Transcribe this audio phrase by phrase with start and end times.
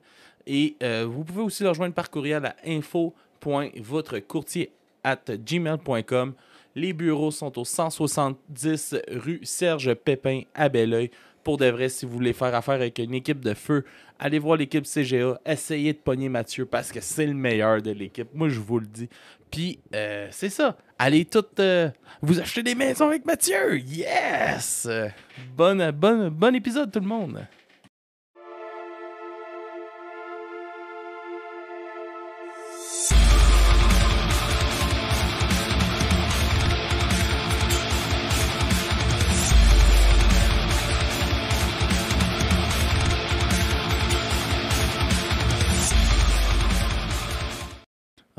[0.48, 4.72] Et euh, vous pouvez aussi le rejoindre par courriel à info.votrecourtier
[5.04, 6.34] at gmail.com.
[6.76, 11.10] Les bureaux sont au 170 rue Serge Pépin à Belleuil.
[11.44, 13.86] Pour de vrai, si vous voulez faire affaire avec une équipe de feu,
[14.20, 15.40] allez voir l'équipe CGA.
[15.46, 18.28] Essayez de pogner Mathieu parce que c'est le meilleur de l'équipe.
[18.34, 19.10] Moi, je vous le dis.
[19.50, 20.78] Puis, euh, c'est ça.
[21.00, 21.90] Allez toutes euh,
[22.22, 23.80] vous acheter des maisons avec Mathieu.
[23.80, 24.86] Yes!
[24.90, 25.08] Euh,
[25.56, 27.48] Bonne, bonne, bon épisode, tout le monde.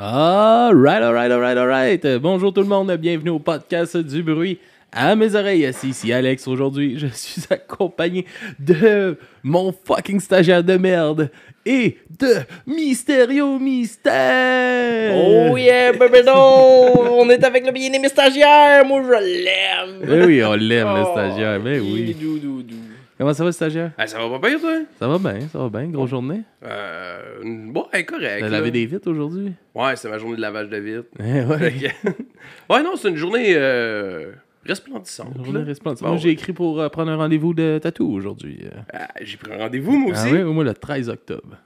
[0.02, 2.02] Alright, alright, alright, alright.
[2.06, 4.58] Euh, Bonjour tout le monde, bienvenue au podcast du bruit
[4.90, 5.70] à mes oreilles.
[5.74, 6.48] C'est ici Alex.
[6.48, 8.24] Aujourd'hui, je suis accompagné
[8.58, 11.30] de mon fucking stagiaire de merde
[11.66, 12.32] et de
[12.66, 15.12] Mysterio Mystère.
[15.14, 16.22] Oh yeah, bébé!
[16.34, 18.82] On est avec le bien-aimé stagiaire!
[18.86, 20.08] Moi, je l'aime!
[20.22, 22.16] Eh oui, on l'aime le Oh, stagiaire, mais oui.
[22.18, 22.76] Dou, dou, dou.
[23.20, 23.92] Comment ça va stagiaire?
[23.98, 24.78] Ah, ça va pas bien, toi?
[24.98, 25.88] Ça va bien, ça va bien.
[25.90, 26.40] Grosse journée.
[26.64, 27.42] Euh.
[27.66, 28.40] Bon, ouais, correct.
[28.40, 29.52] T'as lavé des vitres aujourd'hui?
[29.74, 31.08] Ouais, c'est ma journée de lavage de vitre.
[31.18, 31.92] Eh ouais.
[32.70, 34.32] Ouais, non, c'est une journée euh,
[34.64, 35.34] resplendissante.
[35.36, 35.66] Journée là.
[35.66, 36.06] resplendissante.
[36.06, 38.60] Bon, Moi, j'ai écrit pour euh, prendre un rendez-vous de tatou aujourd'hui.
[38.64, 38.80] euh.
[38.90, 40.32] Ah, j'ai pris un rendez-vous, moi Ah aussi.
[40.32, 41.58] oui, moi le 13 octobre.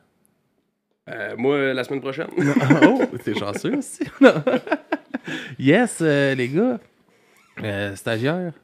[1.08, 2.26] Euh, moi, la semaine prochaine.
[2.84, 4.02] oh, t'es chanceux aussi.
[5.60, 6.80] Yes, les gars.
[7.94, 8.54] Stagiaire.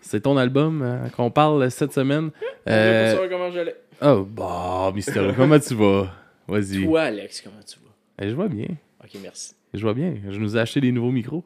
[0.00, 2.30] C'est ton album euh, qu'on parle cette semaine.
[2.68, 3.76] Euh, comment j'allais.
[4.02, 5.32] oh, bah, mystérieux.
[5.36, 6.12] Comment tu vas?
[6.48, 6.84] Vas-y.
[6.84, 8.24] Toi, Alex, comment tu vas?
[8.24, 8.66] Eh, je vois bien.
[9.02, 9.54] Ok, merci.
[9.72, 10.14] Je vois bien.
[10.28, 11.44] Je nous ai acheté des nouveaux micros.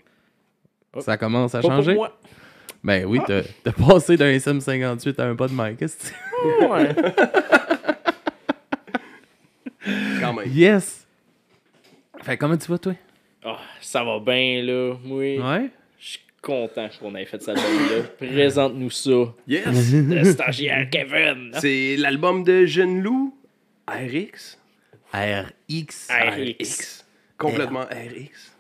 [0.94, 1.00] Oh.
[1.00, 1.94] Ça commence à Pas pour changer?
[1.94, 2.18] moi.
[2.82, 5.78] Ben oui, t'as t'as passé d'un SM58 à un pas de mic.
[5.88, 6.12] C'est?
[6.66, 6.94] Ouais.
[10.20, 10.48] Quand même.
[10.50, 11.06] Yes!
[12.22, 12.94] Fait comment tu vas, toi?
[13.44, 14.94] Ah, ça va bien, là.
[15.06, 15.38] Oui.
[15.38, 15.70] Ouais?
[16.44, 17.62] Content qu'on ait fait ça là
[18.18, 19.34] Présente-nous ça.
[19.48, 19.92] Yes!
[19.92, 21.52] Le stagiaire Kevin.
[21.60, 23.34] c'est l'album de Jeune Loup,
[23.88, 24.58] RX.
[25.12, 26.08] RX.
[26.10, 27.04] RX.
[27.38, 28.52] Complètement RX.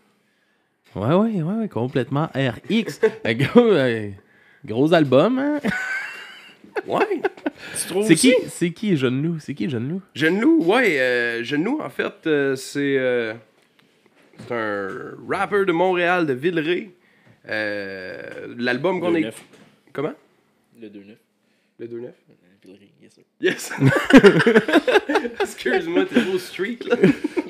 [0.94, 3.00] Ouais, ouais, ouais, ouais, complètement RX.
[3.26, 4.10] Gros, euh,
[4.64, 5.60] gros album, hein?
[6.86, 7.20] Ouais.
[7.80, 9.38] Tu trouves C'est qui, c'est qui Jeune Loup?
[9.38, 10.02] C'est qui Jeune Loup?
[10.14, 10.98] Jeune Loup, ouais.
[11.00, 13.32] Euh, Jeune Loup, en fait, euh, c'est euh,
[14.38, 14.88] c'est un
[15.28, 16.90] rappeur de Montréal, de Villeray.
[17.48, 19.20] Euh, L'album qu'on est.
[19.22, 19.44] 9.
[19.92, 20.12] Comment?
[20.80, 21.16] Le 2-9.
[21.78, 22.08] Le 2-9
[23.02, 23.24] Yes, sir.
[23.40, 23.72] Yes!
[25.40, 26.96] Excuse-moi, t'es trop street, là.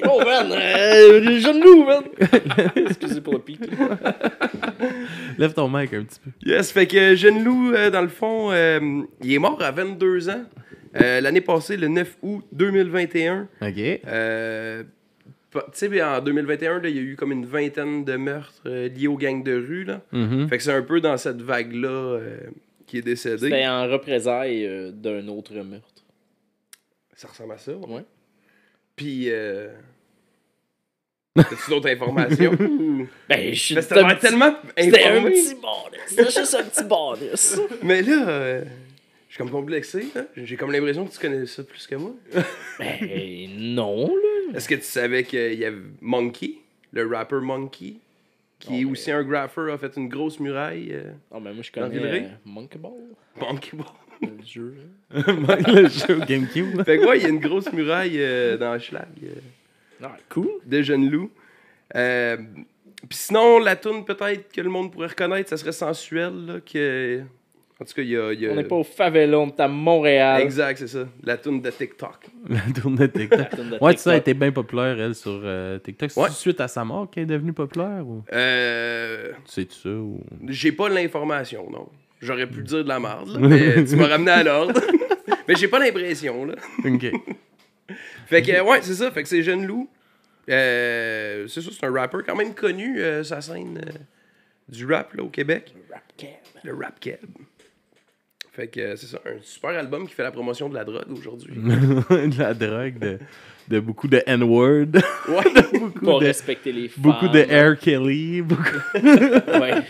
[0.07, 0.53] Oh, man!
[0.53, 2.03] Euh, les loups, man!
[2.77, 3.59] Excusez pour le pic.
[5.39, 6.31] Lève ton mic un petit peu.
[6.45, 10.29] Yes, fait que Jeune Loup, euh, dans le fond, euh, il est mort à 22
[10.29, 10.45] ans.
[11.01, 13.49] Euh, L'année passée, le 9 août 2021.
[13.63, 14.01] OK.
[15.55, 18.89] Tu sais, en 2021, là, il y a eu comme une vingtaine de meurtres euh,
[18.89, 19.85] liés aux gangs de rue.
[19.85, 20.01] Là.
[20.13, 20.49] Mhm.
[20.49, 22.39] Fait que c'est un peu dans cette vague-là euh,
[22.87, 23.39] qui est décédé.
[23.51, 25.89] C'était en représailles euh, d'un autre meurtre.
[27.15, 27.73] Ça ressemble à ça.
[27.73, 27.87] ouais.
[27.95, 28.05] Ouais.
[28.97, 29.69] Puis, euh...
[31.37, 32.53] As-tu d'autres informations?
[33.29, 33.89] Ben, je suis petit-
[34.21, 35.55] tellement C'était un petit bonus.
[36.07, 37.61] C'était juste un petit bonus.
[37.83, 38.65] Mais là, euh,
[39.29, 40.05] je suis comme complexé.
[40.15, 40.27] là.
[40.37, 42.13] J'ai comme l'impression que tu connais ça plus que moi.
[42.79, 44.34] Ben, non, là.
[44.55, 46.57] Est-ce que tu savais qu'il y avait Monkey,
[46.93, 47.95] le rapper Monkey,
[48.59, 50.91] qui Oh, est mais- aussi un grapher, a fait une grosse muraille.
[50.93, 52.25] euh, Oh, ben, moi, je Dans connais Villeray?
[52.25, 52.93] euh, Monkey Ball,
[53.41, 53.87] Monkey Ball.
[54.23, 54.75] le jeu.
[55.11, 56.83] le jeu GameCube.
[56.85, 59.35] Fait que ouais, il y a une grosse muraille euh, dans Schlag euh,
[60.03, 60.49] Ah, cool.
[60.65, 61.31] de Jeune Loup.
[61.95, 62.37] Euh,
[63.09, 66.33] Puis sinon, la tune peut-être que le monde pourrait reconnaître, ça serait sensuel.
[66.47, 67.21] Là, que...
[67.81, 68.33] En tout cas, il y a.
[68.33, 70.41] il y a- On n'est pas au favela, on est à Montréal.
[70.43, 71.09] Exact, c'est ça.
[71.25, 72.27] La tune de TikTok.
[72.49, 73.39] La tournée de TikTok.
[73.57, 76.11] De Ouais, tu sais, elle été bien populaire, elle, sur euh, TikTok.
[76.13, 76.31] C'est Ouais.
[76.31, 78.23] suite à sa mort qu'elle est devenue populaire ou?
[78.33, 80.21] Euh, c'est ça ou?
[80.49, 81.89] j'ai pas l'information, non.
[82.21, 84.81] J'aurais pu dire de la merde, là, mais tu m'as ramené à l'ordre.
[85.49, 86.55] mais j'ai pas l'impression, là.
[86.85, 87.07] OK.
[88.27, 89.11] Fait que, ouais, c'est ça.
[89.11, 89.91] Fait que c'est Jeune Loup.
[90.49, 93.81] Euh, c'est ça, c'est un rapper quand même connu, euh, sa scène.
[93.85, 93.93] euh,
[94.69, 95.75] du rap là, au Québec.
[95.93, 96.29] Rap cab.
[96.63, 97.19] Le Rap Cab.
[98.55, 101.55] Fait que c'est ça, un super album qui fait la promotion de la drogue aujourd'hui.
[101.57, 103.19] de la drogue, de,
[103.67, 104.87] de beaucoup de N-word,
[105.29, 105.63] ouais.
[105.73, 107.03] beaucoup, Pour de, respecter les femmes.
[107.03, 107.77] beaucoup de R.
[107.79, 108.43] Kelly.
[108.43, 108.63] beaucoup-
[108.95, 109.83] Ouais.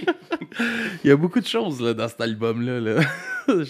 [1.05, 2.81] Il y a beaucoup de choses là, dans cet album-là.
[2.81, 3.00] Là.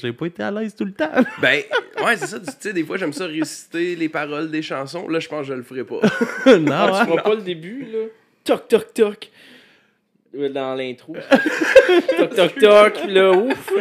[0.00, 1.10] J'ai pas été à l'aise tout le temps.
[1.42, 1.62] Ben,
[2.04, 2.38] ouais, c'est ça.
[2.38, 5.08] Tu sais, des fois, j'aime ça réciter les paroles des chansons.
[5.08, 6.00] Là, je pense que je le ferai pas.
[6.46, 7.04] non, Ah, hein?
[7.04, 7.98] tu feras pas le début, là?
[8.44, 9.30] Toc, toc, toc.
[10.52, 11.16] Dans l'intro.
[12.18, 12.92] toc, toc, toc.
[13.08, 13.72] Là, ouf.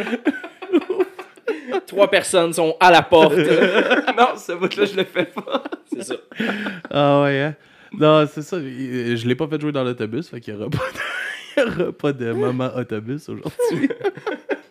[1.86, 3.36] Trois personnes sont à la porte.
[4.16, 5.64] non, ce bout-là, je le fais pas.
[5.92, 6.14] C'est ça.
[6.90, 7.54] Ah ouais, hein?
[7.92, 8.58] Non, c'est ça.
[8.60, 10.98] Je l'ai pas fait jouer dans l'autobus, fait qu'il y aura pas de,
[11.56, 13.88] il y aura pas de moment autobus aujourd'hui.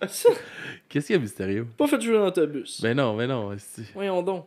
[0.90, 1.68] Qu'est-ce qu'il y a mystérieux?
[1.78, 2.82] Pas fait jouer dans l'autobus.
[2.82, 3.56] Ben non, ben non.
[3.94, 4.46] Voyons donc.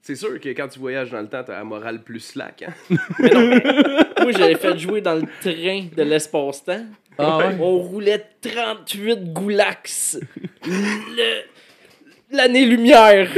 [0.00, 2.62] C'est sûr que quand tu voyages dans le temps, t'as la morale plus slack.
[2.62, 2.96] Hein?
[4.22, 6.84] Moi, j'avais fait jouer dans le train de l'espace-temps.
[7.18, 7.56] Ah ouais?
[7.60, 10.20] On roulait 38 goulax.
[10.64, 11.42] Le-
[12.30, 13.30] L'année lumière.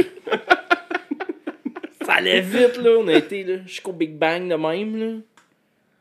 [2.05, 2.91] Ça allait vite, là.
[2.99, 5.15] On a été là, jusqu'au Big Bang de même, là.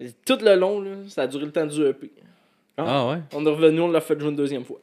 [0.00, 2.10] Et Tout le long, là, ça a duré le temps du EP.
[2.76, 3.16] Ah ouais?
[3.34, 4.78] On est revenu, on l'a fait jouer une deuxième fois.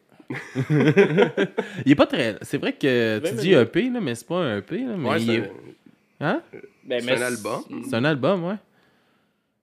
[1.86, 2.36] Il est pas très.
[2.42, 3.62] C'est vrai que 20 tu dis minutes.
[3.70, 4.94] EP, là, mais c'est pas un EP, là.
[4.98, 5.52] Mais Ouais, il c'est est-
[6.22, 6.42] Hein?
[6.84, 7.62] Ben, C'est un album.
[7.90, 8.56] C'est un album, ouais.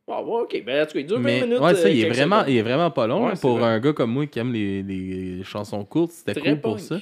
[0.08, 0.62] Ah, ouais, ok.
[0.66, 1.58] Ben, en tout cas, il dure 20 Mais minutes.
[1.60, 3.22] ouais, ça, euh, il est, vraiment, il est vraiment pas long.
[3.24, 3.68] Ouais, là, c'est pour vrai.
[3.68, 6.96] un gars comme moi qui aime les, les chansons courtes, c'était Très cool pour ça.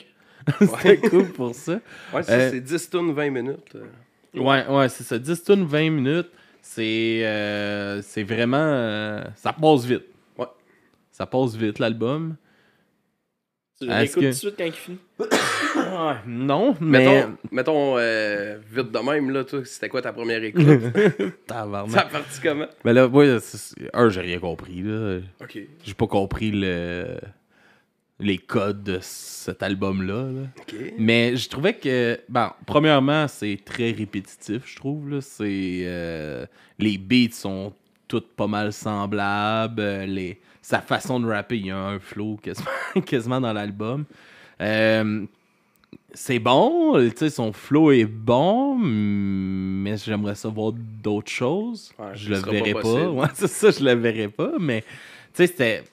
[0.61, 1.81] c'était cool pour ça.
[2.15, 3.75] Ouais, c'est Euh, c'est 10 tonnes, 20 minutes.
[3.77, 4.41] euh.
[4.41, 5.19] Ouais, ouais, c'est ça.
[5.19, 6.31] 10 tunes, 20 minutes.
[6.63, 8.57] C'est euh, c'est vraiment.
[8.59, 10.05] euh, ça passe vite.
[10.39, 10.47] Ouais.
[11.11, 12.37] Ça passe vite, l'album.
[13.81, 14.99] Tu l'écoutes que- tout de suite quand il finit?
[16.27, 16.99] non, mais.
[16.99, 20.63] Mettons, mettons euh, vite de même, là, toi, c'était quoi ta première écoute?
[21.47, 21.91] Tabarnak.
[21.95, 22.67] Ça a parti comment?
[22.85, 23.39] Mais là, ouais,
[23.95, 24.83] un, j'ai rien compris.
[24.83, 25.21] là.
[25.41, 25.59] Ok.
[25.83, 27.17] J'ai pas compris le,
[28.21, 30.31] les codes de cet album-là.
[30.31, 30.47] là.
[30.99, 35.09] Mais je trouvais que, bon, premièrement, c'est très répétitif, je trouve.
[35.11, 35.21] Là.
[35.21, 36.45] C'est, euh,
[36.79, 37.73] les beats sont
[38.07, 39.81] toutes pas mal semblables.
[39.81, 42.69] euh, Les, sa façon de rapper, il y a un flow quasiment,
[43.07, 44.05] quasiment dans l'album.
[44.61, 45.25] Euh,
[46.13, 51.93] c'est bon, son flow est bon, mais j'aimerais savoir d'autres choses.
[51.99, 52.83] Ouais, je le verrai pas pas.
[52.83, 53.09] possible.
[53.19, 54.87] Ouais, c'est ça, je le verrai pas, mais tu
[55.35, 55.85] sais, c'était.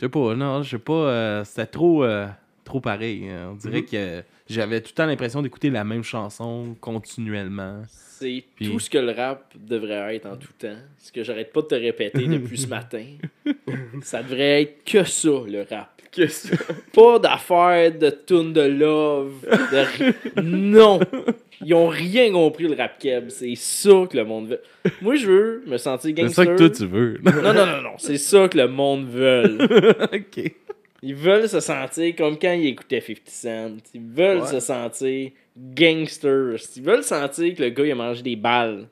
[0.00, 0.92] Je sais pas, non, je sais pas.
[0.92, 2.26] euh, c'était trop, euh,
[2.64, 3.28] trop pareil.
[3.28, 3.50] hein.
[3.52, 3.86] On dirait Mhm.
[3.86, 7.82] que j'avais tout le temps l'impression d'écouter la même chanson continuellement.
[7.86, 10.76] C'est Puis- tout ce que le rap devrait être en tout temps.
[10.98, 13.04] Ce que j'arrête pas de te répéter depuis ce matin.
[14.02, 15.90] Ça devrait être que ça, le rap.
[16.12, 16.22] Que
[16.92, 19.32] Pas d'affaires de tune de love.
[19.42, 20.98] De ri- Non!
[21.62, 23.28] Ils ont rien compris, le rap keb.
[23.28, 24.60] C'est ça que le monde veut.
[25.02, 26.44] Moi, je veux me sentir C'est gangster.
[26.44, 27.18] ça que toi tu veux.
[27.22, 27.94] Non, non, non, non.
[27.98, 29.58] C'est ça que le monde veut.
[30.12, 30.52] ok.
[31.02, 33.70] Ils veulent se sentir comme quand ils écoutaient 50 Cent.
[33.94, 34.46] Ils veulent Ouais.
[34.46, 36.56] se sentir gangsters.
[36.76, 38.86] Ils veulent sentir que le gars il a mangé des balles.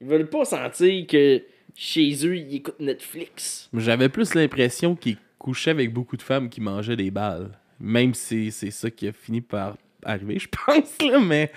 [0.00, 1.42] Ils veulent pas sentir que
[1.74, 3.68] chez eux ils écoutent Netflix.
[3.74, 7.50] J'avais plus l'impression qu'il couchait avec beaucoup de femmes qui mangeaient des balles.
[7.80, 11.50] Même si c'est ça qui a fini par arriver, je pense, là, mais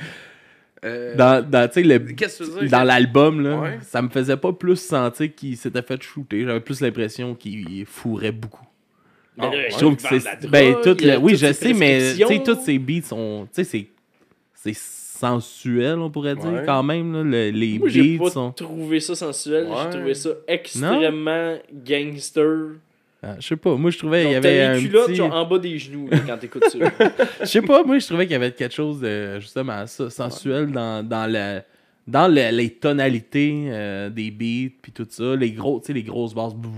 [0.84, 2.72] Euh, dans, dans, tu sais, le- Qu'est-ce que tu veux dire?
[2.72, 3.80] dans l'album, là, Ouais.
[3.82, 6.44] ça me faisait pas plus sentir qu'il s'était fait shooter.
[6.46, 8.66] J'avais plus l'impression qu'il fourrait beaucoup.
[9.38, 9.68] Ouais.
[9.72, 10.50] Je trouve que c'est.
[10.50, 12.56] Ben, drogue, tout le- oui, je sais, mais tu sais, prescriptions.
[12.56, 13.48] tous ces beats sont.
[13.54, 13.88] Tu sais, c'est.
[14.56, 16.64] C'est sensuel, on pourrait dire, Ouais.
[16.66, 17.14] quand même.
[17.14, 17.24] là.
[17.24, 18.52] Le- les Moi j'ai beats pas sont.
[18.52, 19.76] trouvé ça sensuel, Ouais.
[19.84, 22.72] j'ai trouvé ça extrêmement gangster.
[23.24, 25.16] Ah, je sais pas, moi je trouvais qu'il y avait t'as un les culottes petit...
[25.16, 26.80] genre, en bas des genoux là, quand t'écoutes ça.
[27.42, 30.72] Je sais pas, moi je trouvais qu'il y avait quelque chose de justement ça, sensuel
[30.72, 31.62] dans, dans, le,
[32.08, 36.02] dans le- les tonalités euh, des beats puis tout ça, les gros, tu sais, les
[36.02, 36.70] grosses basses bouh,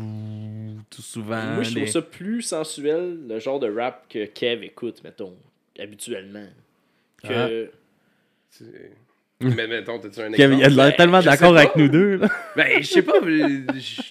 [0.89, 1.41] tout souvent.
[1.53, 5.33] Moi je trouve les- ça plus sensuel, le genre de rap que Kev écoute, mettons,
[5.79, 6.45] habituellement.
[7.23, 7.71] Que.
[8.49, 8.91] C'est-
[9.39, 10.75] Mais mettons, t'as-tu un Kevin, il a exemple?
[10.75, 12.17] l'air Ben, tellement d'accord avec nous deux.
[12.17, 12.29] Là.
[12.57, 13.13] Ben, je sais pas.
[13.23, 14.01] je-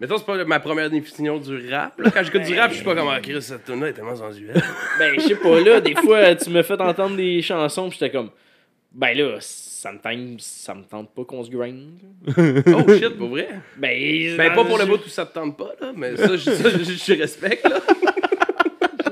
[0.00, 1.98] Mettons, c'est pas ma première définition du rap.
[1.98, 2.10] Là.
[2.10, 4.62] Quand j'écoute du rap, je suis pas comme, ah, Chris, cette tune-là est tellement sensuelle.
[4.98, 8.10] Ben, je sais pas, là, des fois, tu me fais entendre des chansons, pis j'étais
[8.16, 8.30] comme,
[8.92, 11.98] ben là, ça me tente, ça me tente pas qu'on se grind.
[12.28, 13.48] oh shit, pour vrai?
[13.76, 16.50] Ben, Ben, pas pour le bout où ça te tente pas, là, mais ça, je,
[16.50, 17.80] ça, je, je respecte, là.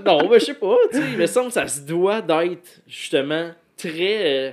[0.05, 2.81] Non, ben, je sais pas, tu sais, il me semble que ça se doit d'être,
[2.87, 4.51] justement, très, euh,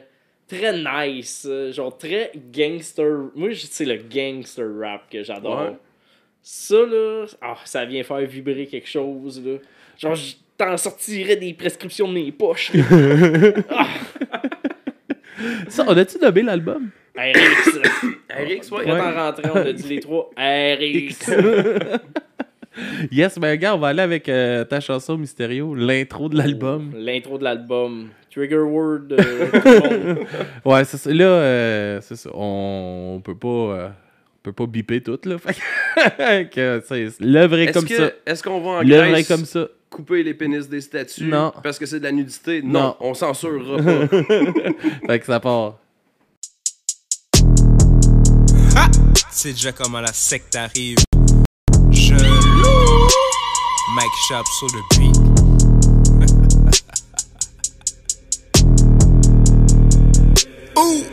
[0.47, 3.29] très nice, euh, genre très gangster.
[3.35, 5.61] Moi, je- c'est le gangster rap que j'adore.
[5.61, 5.77] Ouais.
[6.43, 9.57] Ça, là, ah, ça vient faire vibrer quelque chose, là.
[9.98, 12.83] Genre, je t'en sortirais des prescriptions de mes poches, là.
[15.69, 16.89] Ça, on a-tu nommé l'album?
[17.17, 17.79] RX.
[18.29, 18.86] RX, ouais.
[18.86, 21.31] Quand on rentrait, on a dit les trois RX.
[23.12, 26.93] Yes, ben regarde, on va aller avec euh, ta chanson Mysterio, l'intro de l'album.
[26.95, 28.07] L'intro de l'album.
[28.33, 29.01] Trigger word.
[29.12, 30.15] euh.
[30.63, 31.13] Ouais, c'est ça.
[31.13, 32.29] Là, euh, c'est ça.
[32.33, 33.93] On, on peut pas.
[34.43, 35.36] On peut pas biper tout, là.
[35.38, 38.10] Fait que, c'est- L'œuvre est Est-ce comme que- ça.
[38.25, 39.67] Est-ce qu'on va en L'œuvre est Grèce comme ça.
[39.89, 41.53] couper les pénis des statues Non.
[41.62, 42.62] parce que c'est de la nudité?
[42.63, 42.81] Non.
[42.81, 44.07] Non, on censurera pas.
[45.07, 45.77] Fait que ça part.
[48.75, 48.88] Ha!
[49.31, 50.98] C'est déjà comment la secte arrive.
[51.91, 53.07] Je loue.
[53.95, 55.17] Mike Sharp sur le beat.
[60.77, 61.03] Ouh!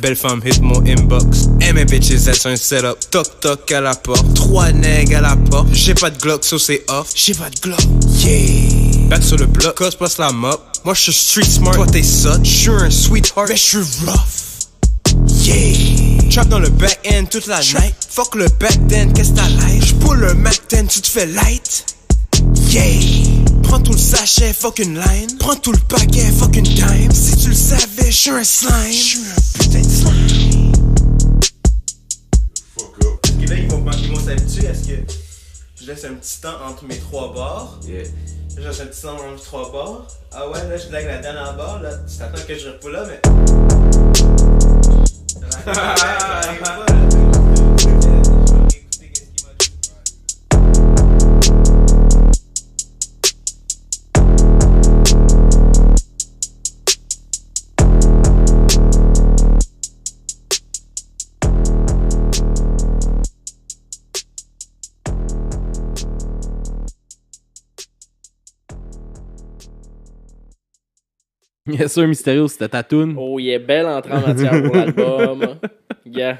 [0.00, 1.48] Belle femme hit mon inbox.
[1.74, 2.98] Mes bitches, elles sont un setup.
[3.10, 4.34] Toc toc à la porte.
[4.34, 5.68] Trois nègres à la porte.
[5.72, 7.10] J'ai pas de Glock, so c'est off.
[7.14, 7.80] J'ai pas de Glock.
[8.18, 9.08] Yeah!
[9.08, 10.60] Back sur le bloc, cause passe la mop.
[10.84, 12.42] Moi j'suis street smart, toi t'es sot.
[12.42, 14.44] J'suis un sweetheart, mais j'suis rough.
[15.44, 16.30] Yeah!
[16.30, 17.94] Trap dans le back end toute la night.
[18.08, 19.84] Fuck le back end, qu'est-ce que t'as light?
[19.84, 21.86] J'pull le Mac 10, tu te fais light?
[22.68, 23.43] Yeah!
[23.64, 25.36] Prends tout le sachet, fuck une line.
[25.38, 27.12] Prends tout le paquet, fuck une dime.
[27.12, 28.92] Si tu le savais, j'suis un slime.
[28.92, 30.72] J'suis un putain de slime.
[33.22, 34.94] Parce que là, ils vont, ils vont s'habituer à ce que
[35.80, 37.80] je laisse un petit temps entre mes trois barres.
[37.86, 40.06] Je laisse un petit temps entre mes trois barres.
[40.32, 41.82] Ah ouais, là, je blague la dernière barre.
[41.82, 43.20] Là, tu t'attends que je repoule là, mais.
[45.66, 45.94] Là.
[71.66, 73.16] Bien sûr, Mysterio, c'était ta toune.
[73.18, 75.56] Oh, il est belle entrée en matière pour l'album.
[76.06, 76.36] Yeah.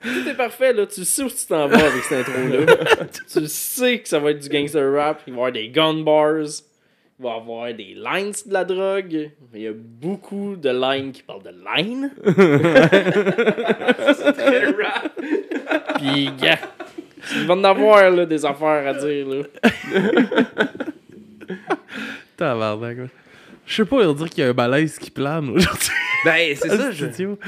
[0.00, 0.86] Tout est parfait, là.
[0.86, 2.76] Tu sais où tu t'en vas avec cette intro-là.
[3.30, 5.22] tu sais que ça va être du gangster rap.
[5.26, 6.46] Il va y avoir des gun bars.
[7.18, 9.32] Il va y avoir des lines de la drogue.
[9.52, 12.12] Il y a beaucoup de lines qui parlent de line.
[15.98, 16.60] Puis, yeah.
[17.34, 19.42] Il va en avoir, là, des affaires à dire, là.
[22.36, 23.10] Tabarnak.
[23.66, 25.90] Je sais pas, il va dire qu'il y a un malaise qui plane aujourd'hui.
[26.24, 26.90] ben, c'est ça.
[26.92, 27.06] Je...
[27.06, 27.38] studio.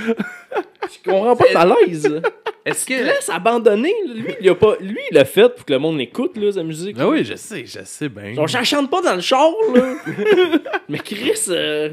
[0.82, 2.20] Je comprends pas ta malaise.
[2.64, 2.94] Est-ce que.
[2.94, 3.94] laisse abandonner.
[4.14, 6.62] Lui, il a pas, lui, il l'a fait pour que le monde l'écoute, là, sa
[6.62, 6.96] musique.
[6.98, 8.34] Ah oui, je sais, je sais bien.
[8.46, 9.94] J'en chante pas dans le char, là.
[10.88, 11.90] Mais Chris, euh,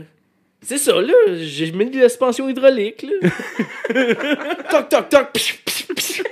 [0.62, 1.14] c'est ça, là.
[1.38, 3.30] J'ai mis de l'expansion hydraulique, là.
[4.70, 5.28] toc, toc, toc.
[5.34, 6.24] psh, psh, psh.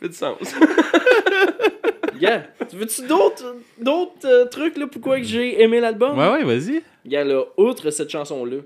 [0.00, 0.38] fait du sens.
[2.20, 2.46] Yeah.
[2.68, 6.18] Tu veux-tu d'autres, d'autres euh, trucs, là, pourquoi que j'ai aimé l'album?
[6.18, 6.82] Ouais, ouais, vas-y.
[7.04, 8.58] Yeah, là, outre cette chanson-là,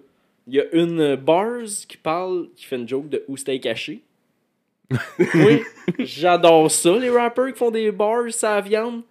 [0.46, 3.58] il y a une euh, bars qui parle, qui fait une joke de où c'était
[3.60, 4.02] caché.
[5.34, 5.62] oui,
[6.00, 9.02] j'adore ça, les rappers qui font des bars la viande.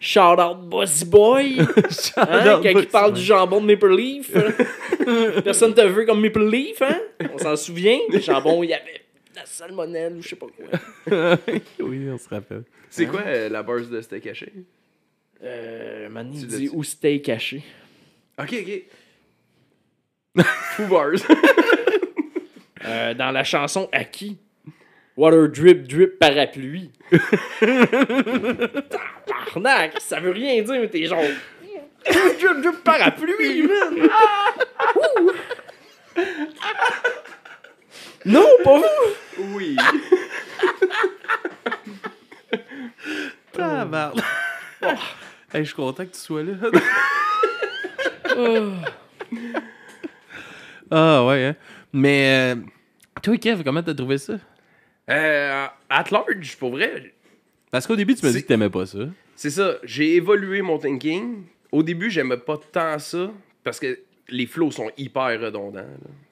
[0.00, 1.58] Shout out Bossy Boy.
[2.16, 3.20] Hein, out quand Bossy il parle Boy.
[3.20, 4.32] du jambon de Maple Leaf.
[5.44, 7.00] Personne te veut comme Maple Leaf, hein?
[7.34, 7.98] On s'en souvient.
[8.12, 9.02] Le jambon, il y avait
[9.38, 10.66] la salmonelle ou je sais pas quoi.
[11.80, 12.64] oui, on se rappelle.
[12.90, 14.52] C'est quoi euh, la base de C'était caché?
[15.42, 16.08] Euh,
[16.40, 17.62] Tu dit où c'était caché.
[18.38, 18.82] Ok, ok.
[20.44, 21.12] Foo bars.
[22.84, 24.38] Euh, dans la chanson À qui?
[25.16, 26.92] Water drip drip parapluie.
[29.26, 31.20] Tabarnak, ça veut rien dire, mais t'es genre.
[32.06, 34.08] Drip drip drip parapluie, man!
[34.12, 34.54] Ah!
[38.28, 38.84] Non, pas vous!
[39.54, 39.76] oui.
[43.52, 44.24] Tabarnak.
[45.52, 46.52] Hey, je suis content que tu sois là.
[50.90, 51.56] ah, ouais, hein.
[51.92, 52.56] Mais, euh,
[53.22, 54.34] toi, Kev, comment t'as trouvé ça?
[55.08, 57.14] Euh, at large, pour vrai,
[57.70, 58.98] Parce qu'au début, tu m'as dit que t'aimais pas ça.
[59.34, 59.76] c'est ça.
[59.84, 61.44] J'ai évolué mon thinking.
[61.72, 63.30] Au début, j'aimais pas tant ça
[63.64, 65.80] parce que les flows sont hyper redondants.
[65.80, 65.86] là.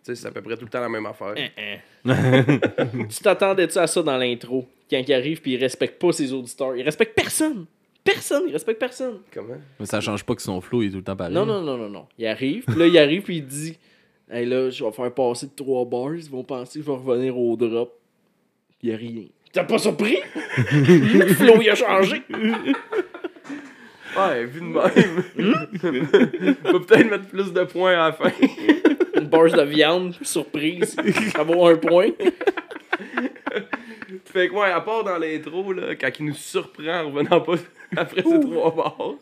[0.07, 1.35] Tu sais, c'est à peu près tout le temps la même affaire.
[3.09, 4.65] tu t'attendais-tu à ça dans l'intro?
[4.89, 6.77] Quand il arrive puis il respecte pas ses auditeurs.
[6.77, 7.67] Il respecte personne!
[8.05, 8.45] Personne!
[8.47, 9.19] Il respecte personne!
[9.35, 9.57] Comment?
[9.81, 11.35] Mais ça change pas que son flow est tout le temps pareil.
[11.35, 12.07] Non, non, non, non, non.
[12.19, 13.77] Il arrive, puis là, il arrive, puis il dit
[14.31, 16.97] Hey là, je vais faire passer de trois bars, ils vont penser que je vais
[16.97, 17.99] revenir au drop.
[18.83, 19.25] Il y a rien.
[19.53, 20.19] T'es pas surpris?
[20.73, 22.23] Le flow, il a changé.
[24.17, 26.57] Ouais, vu de même.
[26.65, 28.31] On peut peut-être mettre plus de points à la fin.
[29.27, 30.97] Une barge de viande, surprise.
[31.35, 32.11] Ça vaut un point.
[34.25, 37.55] fait que, ouais, à part dans l'intro, là, quand il nous surprend en revenant pas
[37.97, 39.15] après ces trois barres.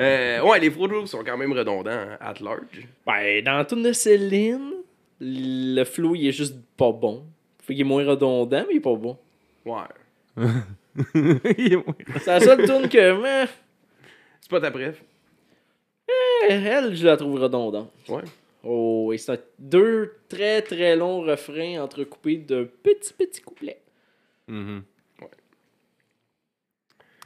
[0.00, 2.86] Euh, ouais, les photos sont quand même redondants, hein, at large.
[3.06, 4.72] Ben, dans la tune de Céline,
[5.20, 7.24] le flow, il est juste pas bon.
[7.62, 9.16] Fait qu'il est moins redondant, mais il est pas bon.
[9.64, 9.82] Ouais.
[11.56, 13.46] Il est moins- C'est la seule tune que,
[14.40, 15.00] C'est pas ta préf.
[16.48, 17.90] elle, je la trouve redondante.
[18.08, 18.22] Ouais.
[18.64, 23.80] Oh, et c'est un- deux très très longs refrains entrecoupés de petits petits couplets.
[24.48, 24.82] Mhm.
[25.20, 25.28] Ouais.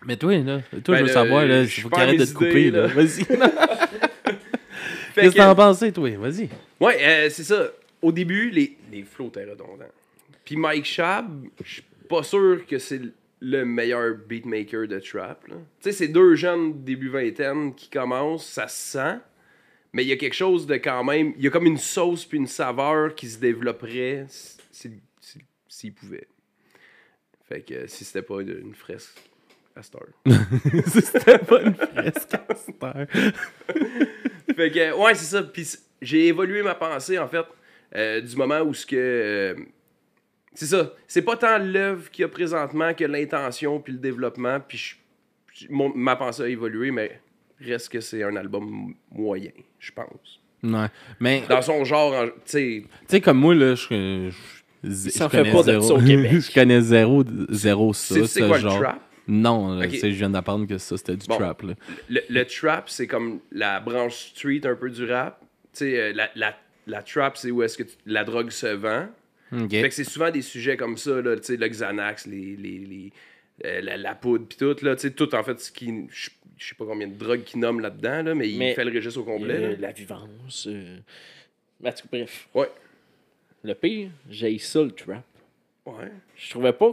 [0.06, 2.18] Mais toi, là, toi, Ben, je veux le- savoir, là, il je faut qu'il arrête
[2.20, 2.80] de te couper, idées, là.
[2.82, 2.86] là.
[2.88, 3.24] Vas-y.
[5.14, 6.10] Qu'est-ce que t'en pensais, toi?
[6.16, 6.48] Vas-y.
[6.80, 7.70] Ouais, euh, c'est ça.
[8.02, 9.84] Au début, les, les flows étaient redondants.
[10.44, 13.00] Puis Mike Shab, je suis pas sûr que c'est
[13.40, 15.44] le meilleur beatmaker de trap.
[15.46, 19.16] Tu sais, c'est deux jeunes début vingtaine qui commencent, ça se sent.
[19.96, 21.32] Mais il y a quelque chose de quand même.
[21.38, 25.38] Il y a comme une sauce puis une saveur qui se développerait si- si- si-
[25.66, 26.28] s'ils pouvaient.
[27.48, 29.16] Fait que si c'était pas une, une fresque
[29.74, 30.08] à cette heure.
[30.86, 33.06] C'était pas une fresque à cette heure.
[34.54, 35.42] fait que, ouais, c'est ça.
[35.42, 35.66] Puis
[36.02, 37.46] j'ai évolué ma pensée, en fait,
[37.94, 38.96] euh, du moment où ce que.
[38.96, 39.54] euh,
[40.52, 40.92] c'est ça.
[41.08, 44.60] C'est pas tant l'œuvre qu'il y a présentement que l'intention puis le développement.
[44.60, 44.96] Puis je-
[45.54, 47.18] je- mon- ma pensée a évolué, mais
[47.60, 50.40] reste que c'est un album moyen, je pense.
[50.62, 50.86] Ouais.
[51.20, 52.82] Mais, Dans son genre, en- tu sais.
[52.84, 54.30] tu sais, comme moi, là, je.
[54.82, 55.82] fait pas de zéro.
[55.82, 56.32] ça au Québec.
[56.40, 58.78] je connais zéro, zéro ça, ce quoi genre.
[58.78, 59.00] le trap?
[59.28, 61.36] Non, je viens d'apprendre que ça, c'était du Bon.
[61.36, 61.74] trap, là.
[62.08, 65.40] Le, le trap, c'est comme la branche street un peu du rap.
[65.72, 66.54] Tu sais, euh, la, la,
[66.86, 69.06] la trap, c'est où est-ce que tu- la drogue se vend.
[69.52, 69.70] OK.
[69.70, 72.78] Fait que c'est souvent des sujets comme ça, là, tu sais, le Xanax, les, les,
[72.78, 73.12] les,
[73.64, 76.06] euh, la, la poudre, pis tout, là, tu sais, tout, en fait, ce qui...
[76.10, 78.92] Je sais pas combien de drogues qu'il nomme là-dedans, là, mais, Mais- il fait le
[78.94, 80.66] registre au complet, Euh, la vivance.
[80.70, 80.98] euh,
[81.84, 82.48] en tout cas, bref.
[82.54, 82.70] Ouais.
[83.62, 85.24] Le pire, j'ai ça le trap.
[85.84, 86.10] Ouais.
[86.36, 86.92] Je trouvais pas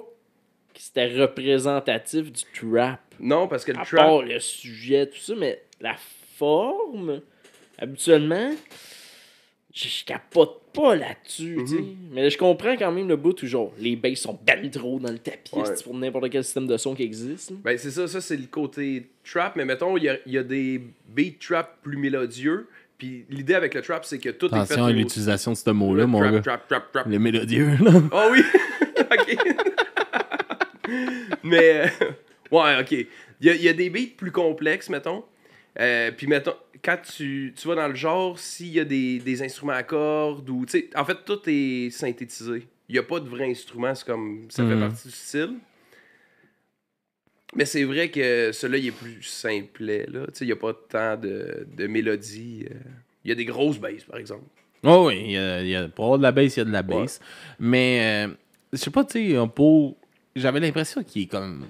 [0.73, 2.99] que c'était représentatif du trap.
[3.19, 3.99] Non, parce que le À trap...
[3.99, 5.95] part le sujet, tout ça, mais la
[6.35, 7.21] forme,
[7.77, 8.51] habituellement,
[9.73, 11.75] je, je capote pas là-dessus, tu sais.
[11.81, 11.95] Mhm.
[12.11, 15.19] Mais je comprends quand même le bout genre, les basses sont ben trop dans le
[15.19, 15.63] tapis, Ouais.
[15.65, 17.51] c'est pour n'importe quel système de son qui existe.
[17.51, 17.57] là.
[17.63, 20.37] Ben, c'est ça, ça, c'est le côté trap, mais mettons, il y a, il y
[20.37, 24.55] a des beats trap plus mélodieux, puis l'idée avec le trap, c'est que tout est
[24.55, 24.91] Attention fait...
[24.91, 26.41] à l'utilisation de ce mot-là, mon trap, gars.
[26.41, 27.07] trap, trap, trap.
[27.07, 27.91] Les mélodieux, là.
[28.11, 28.41] Ah oui!
[28.99, 29.37] ok.
[31.43, 32.05] Mais, euh,
[32.51, 32.91] ouais, ok.
[33.41, 35.23] Il y y a des beats plus complexes, mettons.
[35.79, 39.41] Euh, puis, mettons, quand tu, tu vas dans le genre, s'il y a des, des
[39.41, 40.65] instruments à cordes ou.
[40.95, 42.67] En fait, tout est synthétisé.
[42.89, 44.45] Il n'y a pas de vrai instrument, c'est comme.
[44.49, 44.79] Ça fait Mhm.
[44.81, 45.53] partie du style.
[47.55, 50.25] Mais c'est vrai que celui-là, il est plus simplet, là.
[50.41, 52.65] Il n'y a pas tant de, de mélodie.
[52.69, 52.73] euh.
[53.23, 54.43] Il y a des grosses basses, par exemple.
[54.83, 56.61] Oh oui, il y a, il y a- pour avoir de la bass, il y
[56.61, 57.19] a de la bass.
[57.59, 58.33] Mais, euh,
[58.73, 59.95] je sais pas, tu sais, pour.
[60.35, 61.67] J'avais l'impression qu'il est comme.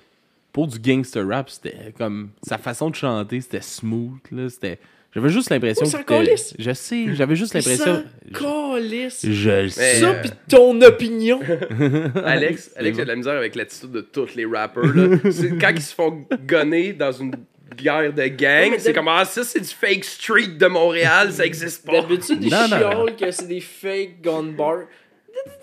[0.53, 2.29] Pour du gangster rap, c'était comme.
[2.47, 4.49] Sa façon de chanter, c'était smooth, là.
[4.49, 4.79] C'était.
[5.13, 6.13] J'avais juste l'impression s'en que.
[6.57, 8.03] Je sais, j'avais juste l'impression.
[8.33, 9.25] Calisse.
[9.27, 9.99] Je le sais.
[9.99, 11.39] Ça, pis ton opinion.
[12.25, 14.83] Alex, Alex a de la misère avec l'attitude de tous les rappers.
[14.83, 15.17] Là.
[15.31, 17.35] C'est- quand ils se font gonner dans une
[17.75, 21.85] guerre de gang, c'est comme ah, ça, c'est du fake street de Montréal, ça existe
[21.85, 22.01] pas.
[22.01, 24.85] D'habitude, ils chiolent que c'est des fake gun bars.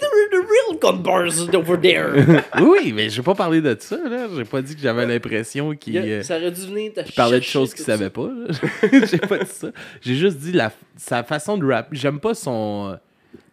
[0.00, 2.42] The, real gun bars over there.
[2.60, 4.26] Oui, mais j'ai pas parlé de ça, là.
[4.36, 5.94] J'ai pas dit que j'avais l'impression qu'il.
[5.94, 8.28] Il y a- euh, ça aurait dû venir parlait de choses qu'il savait pas.
[9.10, 9.68] J'ai pas dit ça.
[10.00, 11.88] J'ai juste dit la, sa façon de rap.
[11.92, 12.96] J'aime pas son euh,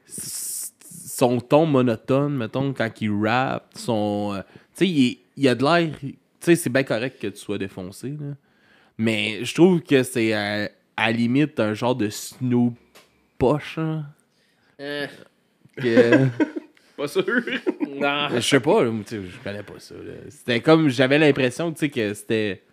[0.07, 3.69] son ton monotone, mettons, quand il rappe.
[3.75, 4.41] Son, euh,
[4.75, 5.89] tu sais, il, il a de l'air.
[6.01, 8.35] Tu sais, c'est bien correct que tu sois défoncé, là.
[8.97, 12.75] Mais je trouve que c'est à, à la limite un genre de Snoop
[13.37, 13.77] poche.
[13.77, 14.05] hein,
[14.79, 15.05] Euh,
[16.95, 17.23] Pas sûr.
[17.87, 18.27] non.
[18.33, 19.95] je sais pas, là, tu sais, je connais pas ça.
[19.95, 20.13] là.
[20.29, 20.89] C'était comme.
[20.89, 22.63] J'avais l'impression, tu sais, que c'était.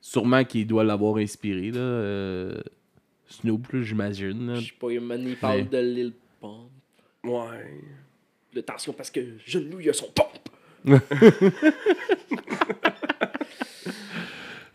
[0.00, 1.78] Sûrement qu'il doit l'avoir inspiré, là.
[1.80, 2.54] euh,
[3.26, 4.54] Snoop, là, j'imagine.
[4.56, 6.70] Je sais pas, il m'a il parle Mais- de Lil Pump.
[7.24, 7.80] Ouais.
[8.56, 10.48] Attention parce que Genou, il a son pompe.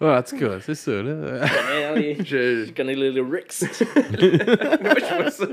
[0.04, 1.46] Ouais, en tout cas, c'est ça, là.
[1.96, 2.72] Je Je.
[2.74, 3.54] connais les lyrics.
[3.62, 5.46] Moi, je vois ça.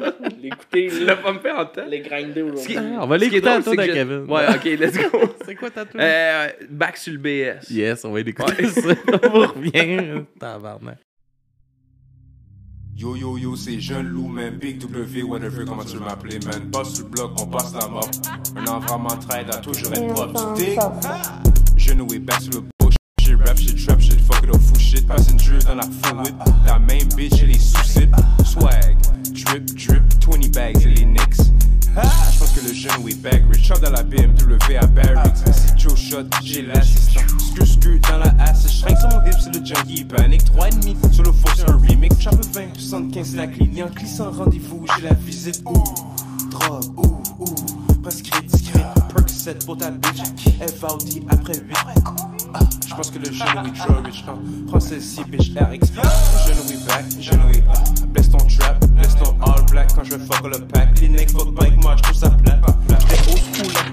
[0.42, 1.04] L'écouter, Tu là.
[1.06, 1.84] l'as pas me fait en tête.
[1.88, 2.76] Les grinder qui- aujourd'hui.
[3.00, 4.24] on va l'écouter à c'est de je- Kevin.
[4.28, 5.20] Ouais, ok, let's go.
[5.46, 6.00] C'est quoi ta tour?
[6.02, 7.70] Euh, back sur le BS.
[7.70, 8.80] Yes, on va l'écouter ça.
[9.32, 10.24] on revient.
[10.40, 10.98] Tabarnak.
[12.96, 14.56] Yo yo yo, c'est Jeune Loup, man.
[14.58, 16.60] Big W, whatever, comment tu veux m'appeler, man.
[16.70, 18.10] Boss sur le bloc, on passe la mort.
[18.56, 20.54] Un environnement trade a toujours être propre.
[20.56, 21.80] Tu?
[21.80, 22.79] Genou est back sur le.
[23.30, 25.06] Shit rap, shit trap, shit fuck it up, fou shit.
[25.06, 26.34] Passenger dans la fluid.
[26.66, 27.78] La même bitch, elle est sous
[28.44, 28.96] Swag,
[29.46, 31.36] drip, drip, 20 bags, et les Knicks.
[31.36, 33.68] Je pense que le genou est back rich.
[33.68, 35.36] Shot dans la BMW à Barracks.
[35.44, 37.20] C'est Joe Shot, j'ai l'assistant.
[37.38, 38.64] Screw, screw dans la ass.
[38.64, 40.42] Je sur mon hip, c'est le junkie panic.
[40.46, 42.16] 3,5 sur le faux, c'est un remix.
[42.24, 45.62] Veux 20, 75, c'est la sans rendez-vous, j'ai la visite.
[45.66, 45.84] Ouh,
[46.50, 47.94] drogue, ouh, ouh.
[48.02, 48.84] prescrit, discret.
[49.14, 50.20] Percocet pour ta bitch.
[50.60, 51.76] Elle dit après 8.
[52.54, 52.58] Ah,
[52.88, 54.24] je pense que le genou est trop rich.
[54.28, 54.38] Hein.
[54.68, 55.92] Français si bitch RX.
[56.46, 58.06] Genou est back, genou est.
[58.08, 61.00] Bless ton trap, bless ton all black quand je fuck le pack.
[61.00, 62.60] Les necks fuck avec moi, je trouve ça plat.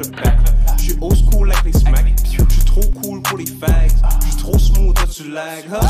[0.04, 0.38] Pack.
[0.78, 2.14] J'suis old school avec les smacks.
[2.26, 3.92] J'suis trop cool pour les fags.
[4.22, 5.64] J'suis trop smooth, toi tu lag.
[5.72, 5.86] Huh?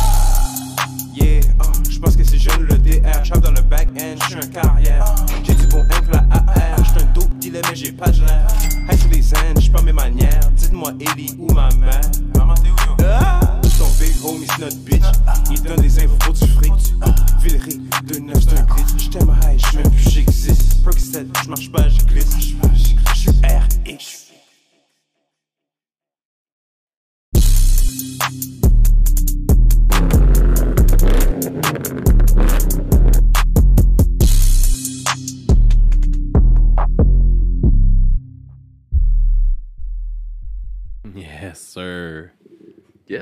[1.13, 3.23] Yeah, uh, je pense que c'est jeune le DR.
[3.23, 5.05] J'rappe dans le back-end, j'suis un carrière.
[5.43, 6.83] J'ai du bon pour la AR.
[6.83, 8.47] J'suis un dope dealer, mais j'ai pas de l'air.
[8.89, 10.39] Hey, sur les zen, j'suis pas mes manières.
[10.55, 12.01] Dites-moi, Ellie ou ma mère?
[12.35, 13.39] Maman, t'es où, ah!
[13.77, 15.03] Ton big homie, c'est notre bitch.
[15.51, 16.73] Il donne des infos pour du fric.
[17.41, 19.03] Villery, de neuf, c'est un glitch.
[19.05, 20.83] J't'aime high, j'suis même plus j'existe.
[20.83, 22.35] Percocet, j'marche pas, je glisse.
[23.13, 23.77] J'suis RX.
[23.85, 24.26] Yes,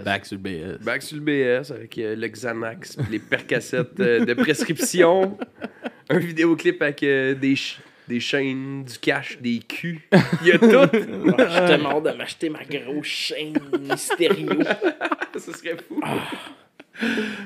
[0.06, 0.84] Back sur le BS.
[0.84, 5.38] Back sur le BS avec euh, le Xanax, les percassettes euh, de prescription,
[6.10, 10.00] un vidéoclip avec euh, des, ch- des chaînes, du cash, des culs.
[10.44, 10.68] Il y a tout.
[11.38, 13.56] Ah, J'étais mort de m'acheter ma grosse chaîne
[13.98, 14.50] stéréo.
[15.38, 16.00] Ça serait fou.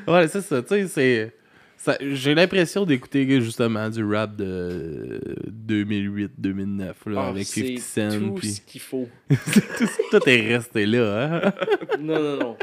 [0.07, 0.61] Ouais, c'est ça.
[0.61, 1.31] Tu sais, c'est.
[2.01, 8.19] J'ai l'impression d'écouter justement du rap de 2008-2009 là, Ah, avec c'est 50 Cent.
[8.27, 9.07] tout puis- ce qu'il faut.
[9.29, 11.45] tout, tout est resté là.
[11.47, 11.53] Hein?
[11.99, 12.57] Non, non, non.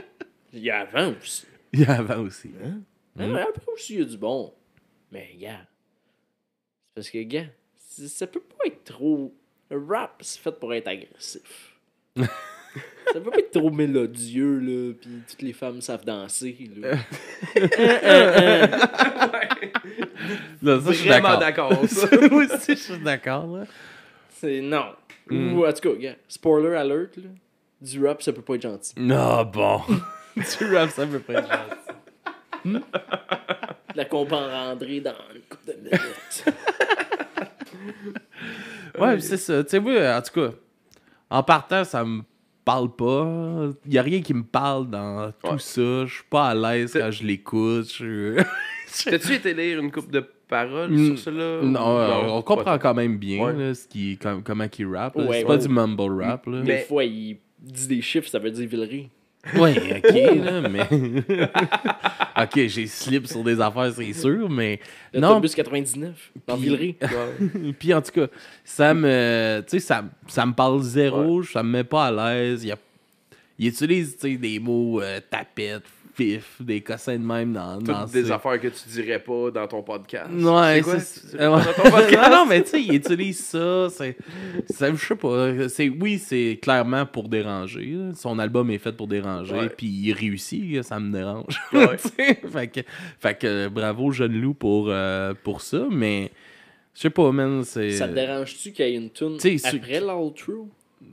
[0.53, 1.47] Il y a avant aussi.
[1.73, 2.51] Il y a avant aussi.
[2.65, 2.81] Hein,
[3.17, 4.53] mais après aussi, il y a du bon.
[5.13, 5.61] Mais, gars,
[6.89, 7.47] c'est parce que, gars,
[7.79, 9.35] ça peut pas être trop.
[9.71, 11.79] Le rap, c'est fait pour être agressif.
[13.13, 16.97] ça peut pas être trop mélodieux, là, pis toutes les femmes savent danser, là.
[20.63, 21.71] Là, ça, je suis Vraiment d'accord.
[21.71, 21.89] d'accord.
[21.89, 22.09] ça.
[22.31, 23.47] Moi aussi, je suis d'accord.
[23.47, 23.65] là.
[24.31, 24.87] C'est non.
[25.31, 27.31] Ou, en tout cas, gars, spoiler alert, là.
[27.81, 28.95] Du rap, ça peut pas être gentil.
[28.97, 29.83] Non, bon.
[30.37, 31.49] du rap, ça peut pas être
[32.65, 32.85] gentil.
[33.95, 36.45] La comprendrez dans une couple de minutes.
[38.99, 39.63] Ouais, c'est ça.
[39.63, 40.55] Tu sais, moi, en tout cas,
[41.31, 42.23] en partant, ça me
[42.67, 43.71] parle pas.
[43.87, 45.59] Il y a rien qui me parle dans tout Ouais.
[45.59, 46.05] ça.
[46.05, 47.91] Je suis pas à l'aise C'est- quand je l'écoute.
[47.97, 48.43] Je...
[49.05, 51.07] T'as-tu été lire une coupe de paroles Mm.
[51.07, 51.63] sur cela?
[51.63, 53.53] non, euh, on comprend pas quand même bien Ouais.
[53.55, 55.17] là, ce qui, com- comment il rappe.
[55.17, 55.59] Ouais, c'est pas ouais.
[55.59, 56.47] du mumble rap.
[56.47, 56.61] Là.
[56.63, 59.09] Des fois, il dit des chiffres, ça veut dire Villeray.
[59.57, 60.89] Ouais, ok, là, mais.
[62.43, 64.81] ok, j'ai slip sur des affaires, c'est sûr, mais.
[65.15, 66.97] Non, L'autobus 99, dans Puis- Villeray.
[67.03, 67.73] Ouais.
[67.79, 68.27] Puis en tout cas,
[68.65, 72.65] ça me, tu sais, ça, ça me parle zéro, ça me met pas à l'aise.
[72.65, 72.79] Il, y a-
[73.59, 75.85] il utilise tu sais, des mots euh, tapette,
[76.61, 80.31] des cossins de même dans, des ses- affaires que tu dirais pas dans ton podcast.
[80.33, 81.47] Ouais, C'est quoi?
[81.49, 82.23] Dans ton podcast?
[82.31, 83.89] non, non, mais tu sais, il utilise ça.
[83.91, 84.17] C'est,
[84.69, 85.69] c'est- je sais pas.
[85.69, 87.93] C'est, oui, c'est clairement pour déranger.
[87.97, 88.13] là.
[88.15, 91.61] Son album est fait pour déranger, puis il réussit, ça me dérange.
[91.73, 91.97] Ouais.
[92.53, 92.81] Fait, que,
[93.21, 96.31] fait que bravo, jeune loup, pour, euh, pour ça, mais
[96.95, 97.63] je sais pas, man.
[97.65, 97.91] C'est...
[97.93, 100.69] Ça te dérange-tu qu'il y ait une tune après l'outro?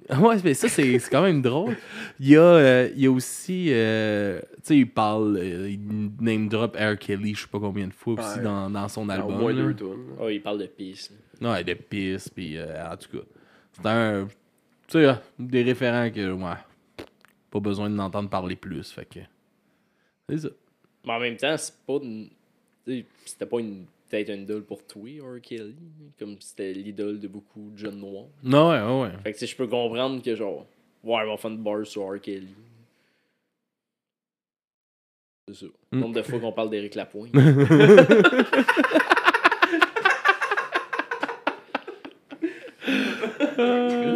[0.09, 1.75] Ouais, mais ça, c'est c'est quand même drôle.
[2.19, 3.67] Il y a, euh, il y a aussi.
[3.69, 5.37] euh, tu sais, il parle.
[5.37, 5.79] euh, il
[6.19, 6.97] name drop R.
[6.97, 8.43] Kelly, je sais pas combien de fois aussi Ouais.
[8.43, 9.35] dans, dans son Ah, album.
[9.35, 9.75] Au moins deux.
[10.19, 11.11] Oh, il parle de pisse.
[11.41, 11.51] là.
[11.53, 13.23] Ouais, de pisse, puis euh, en tout cas.
[13.73, 14.27] C'est un.
[14.87, 17.05] Tu sais, des référents que, ouais.
[17.49, 19.19] Pas besoin de l'entendre parler plus, fait que.
[20.29, 20.49] C'est ça.
[21.05, 22.29] Mais en même temps, c'est pas une...
[23.25, 23.85] C'était pas une...
[24.13, 25.41] peut-être une idole pour toi, R.
[25.41, 25.75] Kelly.
[26.19, 28.27] Comme c'était l'idole de beaucoup de jeunes noirs.
[28.43, 29.17] Non, ouais, ouais, ouais.
[29.23, 30.67] Fait que sais, je peux comprendre que genre,
[31.03, 32.19] ouais, on va faire une bar sur R.
[32.21, 32.53] Kelly.
[35.47, 35.65] C'est ça.
[35.91, 36.01] Le Mm.
[36.01, 37.31] nombre de fois qu'on parle d'Éric Lapointe.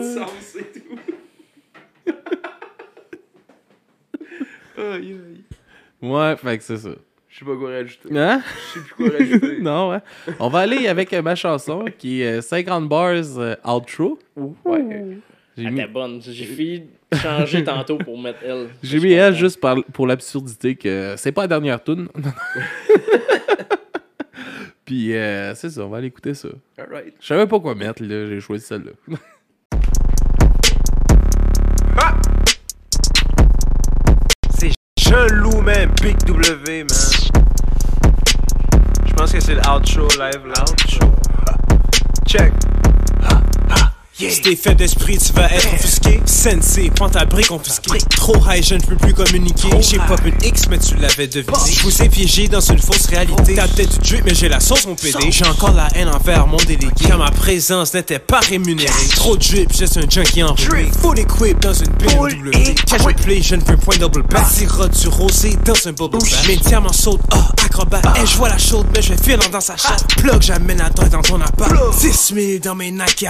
[0.01, 0.99] sens et tout.
[4.77, 5.43] Aïe, aïe.
[6.01, 6.89] Ouais, fait que c'est ça.
[7.39, 8.17] Je sais pas quoi rajouter.
[8.17, 8.41] Hein?
[8.73, 9.57] Je sais plus quoi rajouter.
[9.61, 9.99] non, ouais.
[10.39, 14.17] On va aller avec euh, ma chanson qui est euh, 50 bars euh, outro.
[14.35, 15.17] Ouais.
[15.55, 16.19] J'ai Elle mis, était bonne.
[16.21, 16.83] J'ai failli
[17.21, 18.69] changer tantôt pour mettre elle.
[18.81, 22.07] j'ai mis elle juste par- pour l'absurdité que c'est pas la dernière tune.
[24.85, 26.47] Puis euh, c'est ça, on va aller écouter ça.
[26.77, 27.13] Alright.
[27.19, 29.15] Je savais pas quoi mettre, là, j'ai choisi celle-là.
[35.67, 35.91] Man.
[36.01, 36.87] Big W, man.
[39.05, 40.63] Je pense que c'est le outro live, là.
[40.63, 41.11] Outro.
[44.19, 44.31] Check.
[44.31, 46.19] Si t'es faible d'esprit, tu vas être offusqué.
[46.25, 47.99] Sensei, prends ta brique confisquée.
[48.09, 49.69] Trop high, je ne peux plus communiquer.
[49.79, 51.53] J'ai pop une X, mais tu l'avais deviné.
[51.71, 53.53] Je vous ai piégé dans une fausse réalité.
[53.55, 55.31] T'as peut-être du drip, mais j'ai la sauce, mon PD.
[55.31, 56.89] J'ai encore la haine envers mon délégué.
[57.07, 59.07] Car ma présence n'était pas rémunérée.
[59.15, 60.57] Trop de drip, juste un junkie en roue.
[61.01, 62.75] Full equip dans une BMW.
[62.87, 64.47] Je play, je ne veux point double back.
[64.47, 66.47] Sirop du rosé dans un bubble bath.
[66.47, 68.01] Mes diamants sautent, ah, acrobat.
[68.21, 70.07] Et je vois la chaude, mais je vais filer dans sa chatte.
[70.17, 71.71] Plug, j'amène la drogue dans ton appart.
[71.99, 73.27] 10 000 dans mes Nike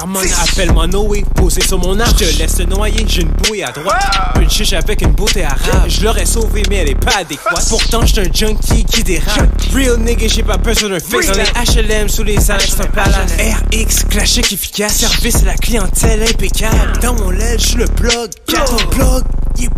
[0.78, 0.88] Harmony.
[0.88, 2.14] Appelle-moi Noé, posé sur mon arche.
[2.20, 4.04] Je te laisse te noyer, j'ai une bouée à droite.
[4.40, 5.88] Une chiche avec une beauté arabe.
[5.88, 7.66] Je l'aurais sauvé, mais elle est pas adéquate.
[7.70, 9.50] Pourtant, j'suis un junkie qui dérape.
[9.74, 11.28] Real nigga, j'ai pas besoin d'un face.
[11.28, 13.34] Dans les HLM, sous les âges, c'est un palace.
[13.72, 14.98] RX, classique efficace.
[14.98, 17.00] Service à la clientèle impeccable.
[17.02, 18.30] Dans mon lait, j'suis le plug.
[18.46, 19.24] Ton plug,
[19.60, 19.72] il est.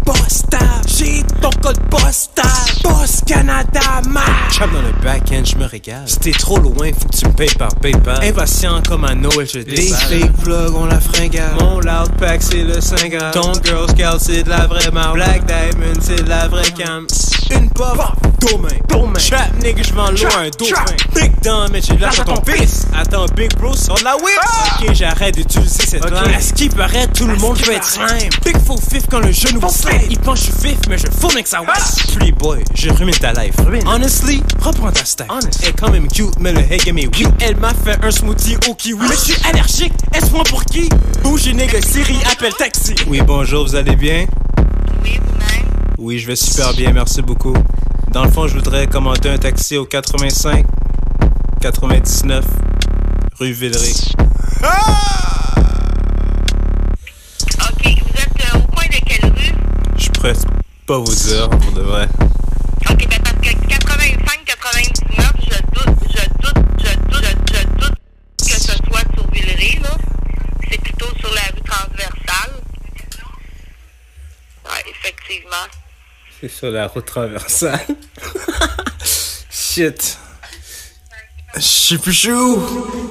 [0.88, 2.46] J'ai ton code postal.
[2.84, 4.24] Boss Canada, man.
[4.52, 6.04] Chop dans le back-end, j'me régale.
[6.06, 8.24] Si t'es trop loin, faut que tu me payes par PayPal.
[8.24, 11.56] Impatient comme un Noël, je Des fake vlogs, on la fringale.
[11.60, 13.32] Mon loud pack, c'est le 5 grammes.
[13.32, 15.16] Ton Girl Scout, c'est de la vraie marque.
[15.16, 17.06] Black Diamond, c'est de la vraie cam.
[17.52, 17.98] Une pop,
[18.40, 18.70] domain.
[19.30, 20.96] Trap nigga, j'vends l'eau un dauphin.
[21.14, 22.88] Big dumb, mais j'ai l'argent ton fils.
[22.98, 24.40] Attends, Big Bro, sort de la whip.
[24.82, 26.34] Ok, j'arrête d'utiliser cette langue.
[26.34, 28.30] À ce qui paraît, tout le monde veut être slime.
[28.44, 29.60] Big faux fif quand le genou
[30.10, 32.16] Il pense que je suis fif, mais je fourne avec sa waist.
[32.16, 33.54] Pretty boy, je rumine ta life.
[33.86, 35.28] Honestly, reprends ta stack.
[35.62, 37.28] Elle est quand même cute, mais le game est weak.
[37.40, 39.08] Elle m'a fait un smoothie au kiwi.
[39.08, 40.90] Mais je suis allergique, est-ce pour qui?
[41.22, 42.96] Bouge nigga, Siri, appelle taxi.
[43.08, 44.26] Oui, bonjour, vous allez bien?
[45.04, 45.66] Oui, vous-même?
[46.00, 47.54] Oui, je vais super bien, merci beaucoup.
[48.12, 50.66] Dans le fond, je voudrais commander un taxi au 85
[51.62, 52.44] 99
[53.38, 53.94] rue Villeray.
[57.62, 58.29] OK, vous êtes
[60.20, 60.46] Je pourrais
[60.86, 62.06] pas vous dire, pour de vrai.
[62.90, 67.96] OK, ben parce que 85, 99, je doute, je doute, je doute, je, je doute
[68.38, 69.96] que ce soit sur Villeray, là.
[70.70, 72.54] C'est plutôt sur la rue transversale.
[74.66, 75.68] Ouais, effectivement.
[76.42, 77.80] C'est sur la route traversale.
[79.50, 80.18] Shit.
[81.56, 83.09] Je suis plus chou.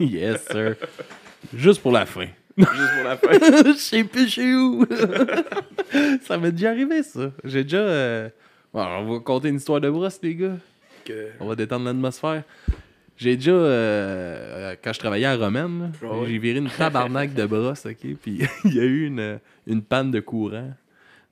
[0.04, 0.76] Yes, sir.
[1.54, 2.26] Juste pour la fin.
[2.56, 3.28] Juste pour la fin.
[3.72, 4.84] Je sais plus suis où.
[6.22, 7.32] ça m'est déjà arrivé, ça.
[7.44, 7.78] J'ai déjà.
[7.78, 8.28] euh,
[8.72, 10.56] bon, on va compter une histoire de brosse, les gars.
[11.40, 12.44] On va détendre l'atmosphère.
[13.16, 17.84] J'ai déjà, euh, quand je travaillais à Romaine, Ah j'ai viré une tabarnak de brosse,
[17.84, 18.14] ok?
[18.22, 20.72] Puis il y a eu une, une panne de courant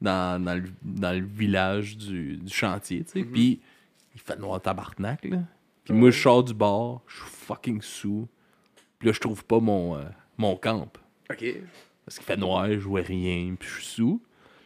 [0.03, 3.19] dans, dans, le, dans le village du, du chantier, tu sais.
[3.21, 3.33] Mhm.
[3.33, 3.61] Puis
[4.15, 5.39] il fait noir tabarnak, là.
[5.85, 8.29] Puis moi, je sors du bar, je suis fucking sous.
[8.99, 10.03] Puis là, je trouve pas mon, euh,
[10.37, 10.89] mon camp.
[11.31, 11.45] Ok.
[12.05, 14.23] Parce qu'il fait noir, je vois rien, puis je suis sous.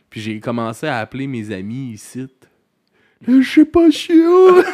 [0.09, 2.27] Puis j'ai commencé à appeler mes amis ici.
[3.27, 4.63] Là, je sais pas, je suis où.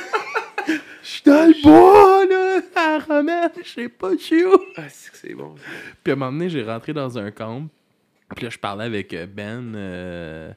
[1.01, 4.53] Je suis dans le bois, là, à Romaine, je sais pas, je suis où.
[4.77, 5.57] Ah, c'est que c'est bon.
[5.57, 5.63] ça.
[6.05, 7.67] Puis à un moment donné, j'ai rentré dans un camp.
[8.37, 9.75] Puis là, je parlais avec euh, Ben.
[9.75, 10.53] euh,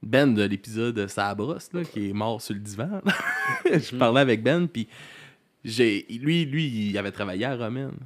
[0.00, 3.00] Ben de l'épisode Sabrosse, là, qui est mort sur le divan.
[3.64, 4.86] je parlais avec Ben, puis
[5.64, 7.96] j'ai, lui, lui, il avait travaillé à Romaine.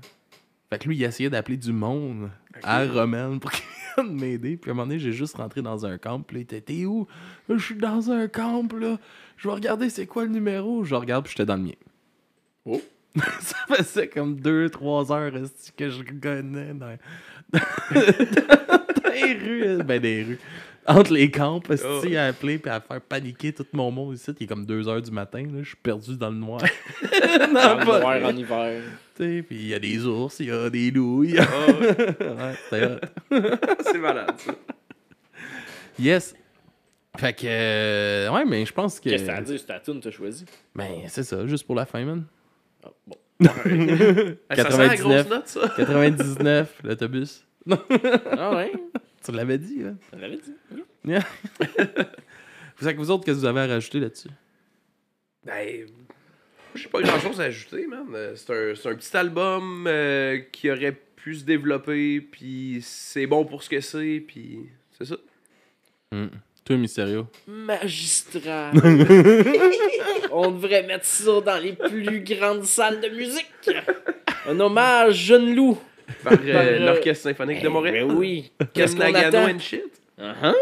[0.71, 2.31] Fait que lui, il essayait d'appeler du monde
[2.63, 3.65] à Romaine pour qu'il
[3.97, 4.57] vienne m'aider.
[4.57, 6.21] Puis à un moment donné, j'ai juste rentré dans un camp.
[6.21, 7.07] Puis là, il était, t'es où?
[7.49, 8.99] Je suis dans un camp, là.
[9.37, 10.85] Je vais regarder c'est quoi le numéro.
[10.85, 11.73] Je regarde, puis j'étais dans le mien.
[12.65, 12.81] Oh.
[13.41, 15.33] Ça faisait comme 2-3 heures
[15.77, 16.97] que je connais dans,
[17.53, 19.83] dans les rues?
[19.85, 20.39] Ben, des rues.
[20.87, 22.17] Entre les camps, esti, Oh.
[22.17, 24.33] à appeler puis à faire paniquer tout mon monde ici?
[24.39, 25.43] Il est comme 2 heures du matin.
[25.43, 26.61] Là, je suis perdu dans le noir.
[26.61, 28.83] Dans le noir en hiver.
[29.17, 31.25] Tu Puis il y a des ours, il y a des loups.
[31.25, 32.99] y a- Ah, ouais,
[33.93, 34.53] c'est malade, ça.
[35.99, 36.35] Yes.
[37.17, 37.47] Fait que.
[37.47, 39.09] euh, ouais, mais je pense que.
[39.11, 39.57] Qu'est-ce que t'as dit?
[39.59, 40.45] C'est ta tune t'as choisi?
[40.75, 42.25] Ben, c'est ça, juste pour la fin, man.
[42.85, 43.17] Ah, bon.
[43.45, 44.99] Ça sent la 99.
[44.99, 45.69] grosse note, ça.
[45.77, 47.45] 99, l'autobus.
[48.33, 48.73] Ah ouais?
[49.25, 49.97] Tu l'avais dit, hein?
[50.13, 50.55] On l'avait dit.
[51.05, 54.29] Vous savez que vous autres, qu'est-ce que vous avez à rajouter là-dessus?
[55.45, 55.87] Ben,
[56.75, 58.07] j'ai pas grand chose à ajouter, man.
[58.15, 63.27] Euh, C'est un, c'est un petit album euh, qui aurait pu se développer, puis c'est
[63.27, 64.61] bon pour ce que c'est, puis
[64.99, 65.17] c'est ça.
[66.65, 67.27] Toi, Mysterio.
[67.47, 68.73] Magistral.
[70.33, 73.47] On devrait mettre ça dans les plus grandes salles de musique.
[74.47, 75.79] Un hommage, Jeune Loup.
[76.23, 78.07] Par euh, l'Orchestre Symphonique de Eh, Montréal.
[78.09, 78.51] ben oui.
[78.59, 79.49] Ken Qu'est-ce qu'on attend?
[79.49, 79.83] and shit?
[80.17, 80.55] Uh-huh.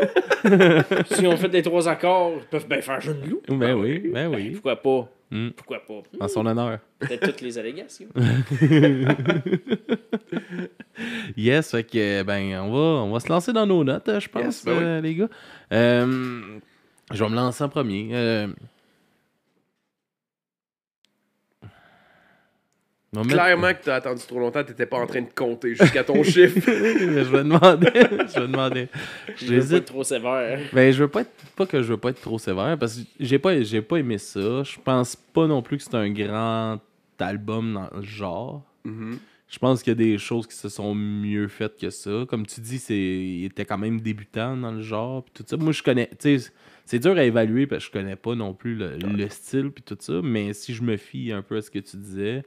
[1.14, 3.42] si on fait les trois accords, ils peuvent bien faire jeune loup.
[3.48, 4.50] Ben oui, ben oui.
[4.52, 5.08] Pourquoi pas?
[5.30, 5.48] Mm.
[5.50, 6.02] Pourquoi pas?
[6.20, 6.78] En son honneur.
[6.98, 8.08] Peut-être toutes les allégations.
[11.36, 14.44] Yes, fait que, ben, on va, on va se lancer dans nos notes, je pense,
[14.44, 14.84] Yes, ben oui.
[14.84, 15.28] euh, les gars.
[15.72, 16.40] Euh,
[17.10, 18.10] je vais me lancer en premier.
[18.12, 18.48] Euh,
[23.28, 26.60] Clairement que t'as attendu trop longtemps, t'étais pas en train de compter jusqu'à ton chiffre.
[26.66, 27.90] je vais demander.
[27.94, 28.88] je vais demander.
[29.36, 29.72] Je veux pas J'hésite.
[29.72, 30.60] être trop sévère.
[30.72, 33.02] Ben, je veux pas être, pas que je veux pas être trop sévère parce que
[33.20, 34.62] j'ai pas, j'ai pas aimé ça.
[34.62, 36.78] Je pense pas non plus que c'est un grand
[37.18, 38.62] album dans le genre.
[38.84, 39.18] Mhm.
[39.46, 42.24] Je pense qu'il y a des choses qui se sont mieux faites que ça.
[42.26, 45.22] Comme tu dis, c'est, il était quand même débutant dans le genre.
[45.22, 45.58] Puis tout ça.
[45.58, 46.08] Moi, je connais.
[46.18, 46.50] Tu sais,
[46.86, 49.82] c'est dur à évaluer parce que je connais pas non plus le, le style puis
[49.82, 50.14] tout ça.
[50.22, 52.42] Mais si je me fie un peu à ce que tu disais,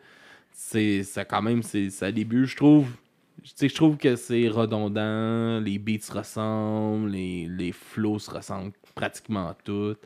[0.55, 2.47] c'est ça quand même, c'est ça début.
[2.47, 2.87] Je trouve.
[3.43, 9.53] Je trouve que c'est redondant, les beats se ressemblent, les, les flows se ressemblent pratiquement
[9.63, 9.99] toutes.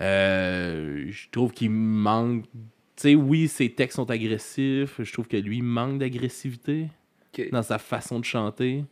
[0.00, 2.44] Euh, je trouve qu'il manque.
[2.96, 5.00] Tu sais, oui, ses textes sont agressifs.
[5.00, 6.88] Je trouve que lui manque d'agressivité
[7.52, 8.84] dans sa façon de chanter.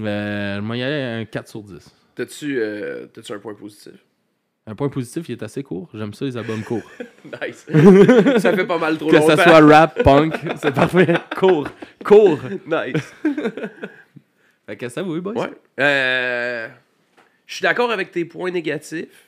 [0.00, 1.94] Euh, moi, il y a un 4 sur 10.
[2.14, 4.04] T'as-tu euh, t'as-tu un point positif?
[4.66, 5.88] Un point positif, il est assez court.
[5.92, 6.88] J'aime ça, les albums courts.
[7.24, 7.66] Nice.
[8.38, 9.36] ça fait pas mal trop que longtemps.
[9.36, 11.14] ça soit rap, punk, c'est parfait.
[11.36, 11.68] Court.
[12.04, 12.38] Court.
[12.66, 13.14] Nice.
[14.66, 15.34] Fait que ça, oui, boys.
[15.34, 15.50] Ouais.
[15.80, 16.68] Euh,
[17.46, 19.26] je suis d'accord avec tes points négatifs.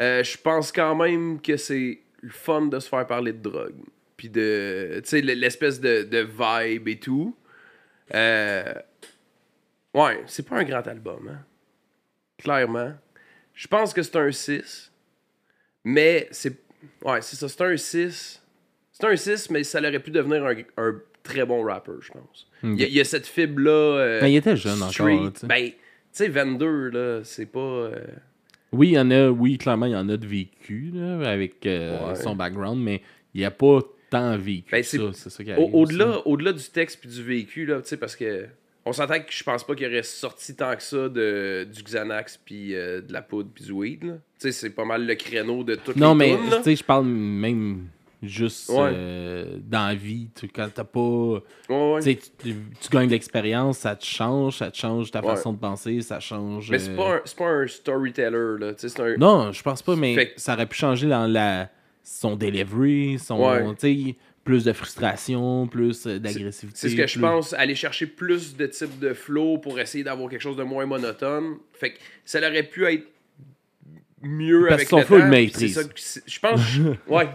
[0.00, 3.74] Euh, je pense quand même que c'est le fun de se faire parler de drogue.
[4.16, 5.00] Puis de.
[5.02, 7.36] Tu sais, l'espèce de, de vibe et tout.
[8.14, 8.72] Euh,
[9.94, 11.40] ouais, c'est pas un grand album, hein.
[12.38, 12.92] Clairement.
[13.56, 14.92] Je pense que c'est un 6.
[15.84, 16.52] Mais c'est.
[17.02, 18.42] Ouais, c'est ça, c'est un 6.
[18.92, 22.48] C'est un 6, mais ça aurait pu devenir un, un très bon rapper, je pense.
[22.62, 23.70] Il y, a- il y a cette fibre-là.
[23.70, 24.92] euh, Mais il était jeune encore.
[24.92, 25.16] street.
[25.24, 25.46] là, tu sais.
[25.46, 25.74] Ben, tu
[26.12, 27.58] sais, 22, là, c'est pas.
[27.60, 28.00] euh,
[28.72, 31.66] Oui, il y en a, oui, clairement, il y en a de vécu là, avec
[31.66, 32.14] euh, Ouais.
[32.14, 33.02] son background, mais
[33.34, 34.70] il n'y a pas tant vécu.
[34.70, 35.74] Ben, c'est- ça, c'est ça qui au- arrive.
[35.74, 38.46] Au-delà au-delà du texte puis du vécu, là, tu sais, parce que.
[38.88, 42.38] On s'entend que je pense pas qu'il aurait sorti tant que ça de, du Xanax
[42.44, 44.00] puis euh, de la poudre puis du weed.
[44.00, 46.84] Tu sais, c'est pas mal le créneau de toutes Non, les mais tu sais, je
[46.84, 47.88] parle même
[48.22, 48.90] juste Ouais.
[48.94, 50.28] euh, dans la vie.
[50.34, 51.00] tu- quand t'as pas.
[51.68, 52.00] Ouais, ouais.
[52.40, 52.54] Tu
[52.90, 56.70] gagnes de l'expérience, ça te change, ça te change ta façon de penser, ça change.
[56.70, 58.72] Mais c'est euh, pas, un- c'est pas un storyteller, là.
[58.98, 59.16] Un.
[59.18, 61.68] Non, je pense pas, mais Fait ça aurait pu changer dans la
[62.04, 63.44] son delivery, son.
[63.44, 63.64] Ouais.
[64.46, 66.78] Plus de frustration, plus euh, d'agressivité.
[66.78, 70.30] C'est ce que je pense, aller chercher plus de types de flow pour essayer d'avoir
[70.30, 71.56] quelque chose de moins monotone.
[71.74, 73.06] Fait que ça aurait pu être
[74.22, 75.74] mieux Parce avec son le flow, temps, maîtrise.
[75.74, 75.90] ça que
[76.26, 76.60] Je pense,
[77.08, 77.28] ouais.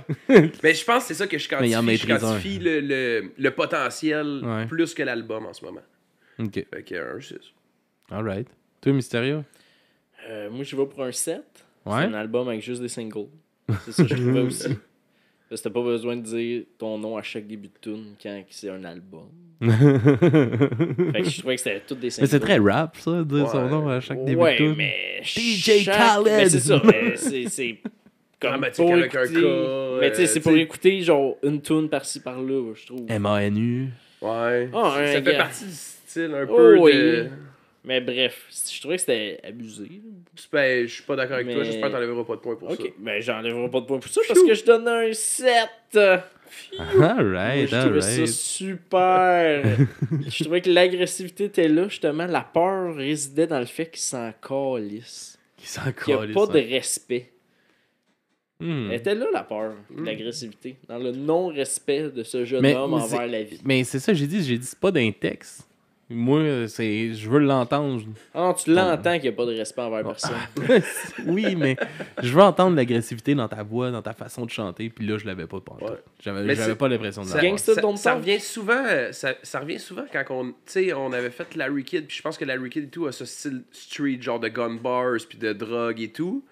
[0.64, 1.98] Mais je pense que c'est ça que je Mais il en quantifie.
[2.08, 4.66] Je quantifie le, le, le potentiel Ouais.
[4.66, 5.82] plus que l'album en ce moment.
[6.40, 7.36] Ok, Fait que un 6.
[8.10, 8.48] alright.
[8.82, 9.44] Toi, Mysterio?
[10.30, 11.42] Euh, moi, je vais pour un 7.
[11.86, 13.28] C'est un album avec juste des singles.
[13.86, 14.70] C'est ça que je trouvais aussi.
[15.52, 18.42] Parce que t'as pas besoin de dire ton nom à chaque début de tune quand
[18.50, 19.28] c'est un album.
[19.62, 19.68] Fait
[21.22, 22.08] que je trouvais que c'était toutes des.
[22.20, 23.70] Mais c'est très rap, ça, de dire son Ouais.
[23.70, 24.76] nom à chaque début ouais, de tune.
[24.78, 25.20] mais.
[25.24, 26.26] DJ chaque- Khaled.
[26.26, 27.16] Mais c'est ça, mais
[27.50, 27.78] c'est.
[28.40, 31.36] Comme Dramatique pour avec un écouter- cas, Mais tu sais, euh, c'est pour écouter genre
[31.44, 33.06] une tune par-ci par-là, je trouve.
[33.10, 33.90] M-A-N-U.
[34.22, 34.70] Ouais.
[34.74, 36.92] Ah, un ça fait partie du style un Oh, peu oui.
[36.94, 37.28] de.
[37.84, 40.02] Mais bref, je trouvais que c'était abusé.
[40.54, 42.70] Ben, je suis pas d'accord avec toi, Mais- j'espère que t'enlèveras pas de points pour
[42.70, 42.76] ça.
[42.80, 45.68] Ok, mais j'enlèverai pas de points pour ça parce que je donne un 7.
[47.02, 49.64] Alright, je trouvais ça super.
[50.28, 52.28] je trouvais que l'agressivité était là, justement.
[52.28, 55.40] La peur résidait dans le fait qu'il s'en calisse.
[55.58, 57.32] Qui s'en Qu'il n'y a pas de respect.
[58.60, 58.90] Hmm.
[58.92, 60.06] Elle était là, la peur, Hmm.
[60.06, 60.76] l'agressivité.
[60.88, 63.60] Dans le non-respect de ce jeune Mais- homme envers la vie.
[63.66, 65.68] Mais c'est ça, j'ai dit, j'ai dit, c'est pas d'un texte.
[66.12, 68.04] Moi, c'est, je veux l'entendre.
[68.34, 70.36] Ah tu l'entends qu'il n'y a pas de respect envers personne.
[71.26, 71.76] oui, mais
[72.22, 75.26] je veux entendre l'agressivité dans ta voix, dans ta façon de chanter, puis là, je
[75.26, 75.98] l'avais pas pendant Ouais.
[76.22, 77.52] J'avais, Mais j'avais pas l'impression de Ça, l'avoir.
[77.76, 81.32] Ça- ça revient souvent, euh, ça, ça revient souvent quand on, tu sais, on avait
[81.32, 84.20] fait Larry Kidd, puis je pense que Larry Kidd et tout a ce style street,
[84.22, 86.46] genre de gun bars, puis de drogue et tout.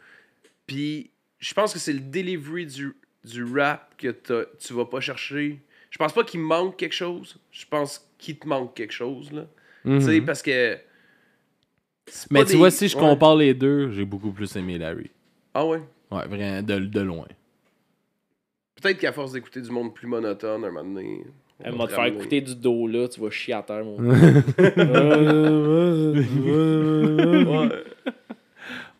[0.68, 2.94] Puis je pense que c'est le delivery du,
[3.26, 5.60] du rap que t'as- tu vas pas chercher.
[5.90, 7.38] Je pense pas qu'il manque quelque chose.
[7.52, 9.46] Je pense qu'il te manque quelque chose, là.
[9.86, 10.00] Mhm.
[10.00, 10.78] Tu sais, parce que.
[12.32, 13.02] Mais tu des- vois, si je ouais.
[13.02, 15.10] compare les deux, j'ai beaucoup plus aimé Larry.
[15.54, 15.82] Ah ouais?
[16.12, 17.28] Ouais, vraiment, de, de loin.
[18.82, 21.24] Peut-être qu'à force d'écouter du monde plus monotone, un moment donné.
[21.60, 23.98] on Elle va te faire écouter du dos là, tu vas chier à terre, mon
[27.50, 27.70] Ouais.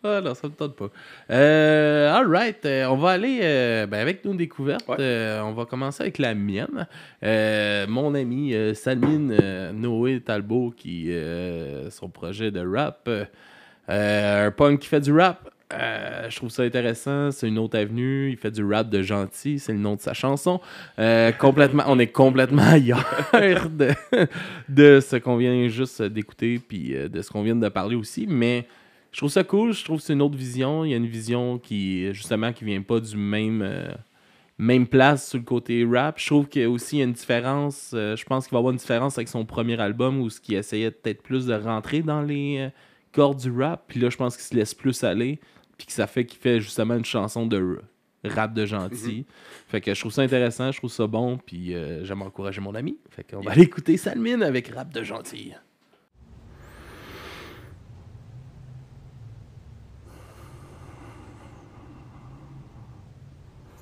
[0.02, 0.88] Ah non, ça me tente pas.
[1.30, 4.88] Euh, alright, euh, on va aller euh, ben, avec nos découvertes.
[4.88, 4.96] Ouais.
[4.98, 6.86] Euh, on va commencer avec la mienne.
[7.22, 9.36] Mon ami Salmine
[9.72, 11.12] Noé Talbot, qui
[11.90, 13.10] son projet de rap,
[13.88, 17.30] un punk qui fait du rap, je trouve ça intéressant.
[17.30, 18.30] C'est une autre avenue.
[18.30, 19.58] Il fait du rap de gentil.
[19.58, 20.60] C'est le nom de sa chanson.
[21.38, 22.62] Complètement, on est complètement
[23.32, 23.90] ailleurs de,
[24.70, 28.26] de ce qu'on vient juste d'écouter puis de ce qu'on vient de parler aussi.
[28.26, 28.66] Mais
[29.12, 29.72] je trouve ça cool.
[29.72, 30.84] Je trouve que c'est une autre vision.
[30.84, 33.92] Il y a une vision qui, justement, qui vient pas du même, euh,
[34.58, 36.18] même place sur le côté rap.
[36.18, 37.92] Je trouve qu'il y a aussi une différence.
[37.94, 40.40] euh, je pense qu'il va y avoir une différence avec son premier album où ce
[40.40, 42.70] qui essayait peut-être plus de rentrer dans les euh,
[43.12, 43.84] cordes du rap.
[43.88, 45.40] Puis là, je pense qu'il se laisse plus aller.
[45.76, 47.80] Puis que ça fait qu'il fait justement une chanson de
[48.22, 49.24] rap de gentil.
[49.68, 51.38] Fait que je trouve ça intéressant, je trouve ça bon.
[51.38, 52.98] Puis euh, j'aime encourager mon ami.
[53.08, 55.52] Fait qu'on va aller écouter Salmine avec rap de gentil.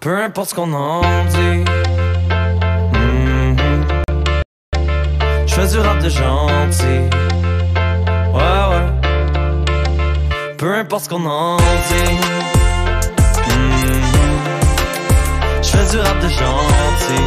[0.01, 1.65] Peu importe ce qu'on en dit.
[5.47, 7.01] Je fais du rap de gentil.
[8.33, 8.87] Ouais, ouais.
[10.57, 12.17] Peu importe ce qu'on en dit.
[15.63, 17.25] Je fais du rap de gentil.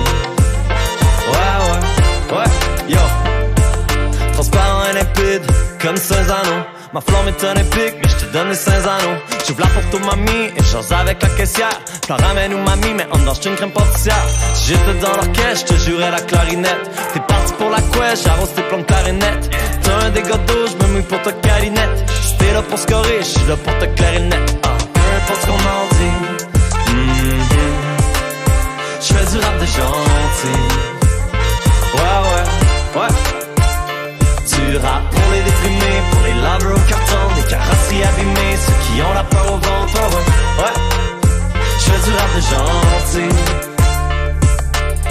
[1.27, 2.49] Ouais, ouais, ouais,
[2.87, 2.99] yo.
[4.33, 5.45] Transparent et limpide,
[5.81, 6.63] comme Saint-Anneau.
[6.93, 9.19] Ma flamme est je te donne les anneaux.
[9.47, 11.79] J'ouvre la porte aux mamies et j'ose avec la caissière.
[12.07, 14.25] Je ramène ou mamie, mais en dedans une crème pâtissière.
[14.53, 16.89] Si j'étais dans l'orchestre, je te jurais la clarinette.
[17.13, 19.49] T'es parti pour la couette, j'arrose tes plans de clarinette.
[19.83, 22.09] T'as un dégât d'eau, je mouille pour ta carinette.
[22.21, 24.57] Si là pour scorer, je suis là pour te clairer le net.
[24.63, 26.15] Ah, peu importe ce qu'on en dit.
[26.91, 27.51] Mhm.
[29.01, 30.59] Je fais du rap de gentil.
[31.95, 33.13] Ouais, ouais, ouais.
[34.51, 37.00] Du rap pour les déprimés, pour les laveurs au
[37.91, 40.73] les ceux qui ont la peur au ventre, ouais, ouais.
[41.79, 43.35] Je fais du rap de gentil.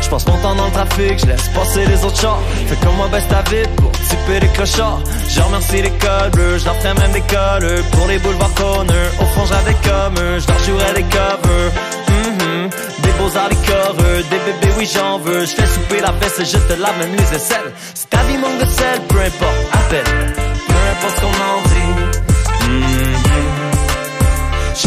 [0.00, 2.40] Je passe mon temps dans le trafic, je laisse passer les autres chars.
[2.66, 5.02] Fais comme moi, baisse ta vite pour typer les clochards.
[5.28, 9.10] Je remercie l'école bleue, je leur ferai même des colleux pour les boulevards corners.
[9.20, 11.72] Au fond, j'avais comme eux, je leur jouerai des covers.
[12.08, 12.70] Mhm.
[13.02, 15.42] Des beaux-arts, des des bébés, oui, j'en veux.
[15.44, 17.72] Je fais souper la fesse et je te lave même les aisselles.
[17.94, 20.34] Si vie manque de sel, peu importe, appelle.
[20.66, 21.69] Peu importe ce qu'on en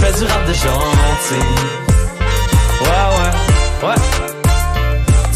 [0.03, 1.47] fais du rap de gentil.
[2.83, 3.33] Ouais, ouais,
[3.87, 4.01] ouais.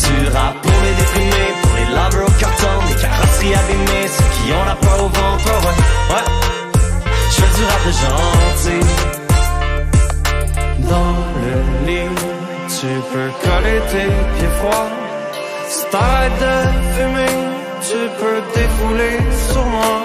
[0.04, 4.46] Du rap pour les déprimés, pour les laveurs au carton, les carrosseries abîmées, ceux qui
[4.54, 5.78] ont la peur au ventre, ouais,
[6.12, 6.26] ouais.
[7.32, 8.86] Je fais du rap de gentil.
[10.92, 11.56] Dans le
[11.88, 12.16] lit,
[12.78, 14.90] tu peux coller tes pieds froids.
[15.70, 16.56] Si t'arrêtes de
[16.94, 17.36] fumer,
[17.88, 19.18] tu peux défouler
[19.50, 19.96] sur moi.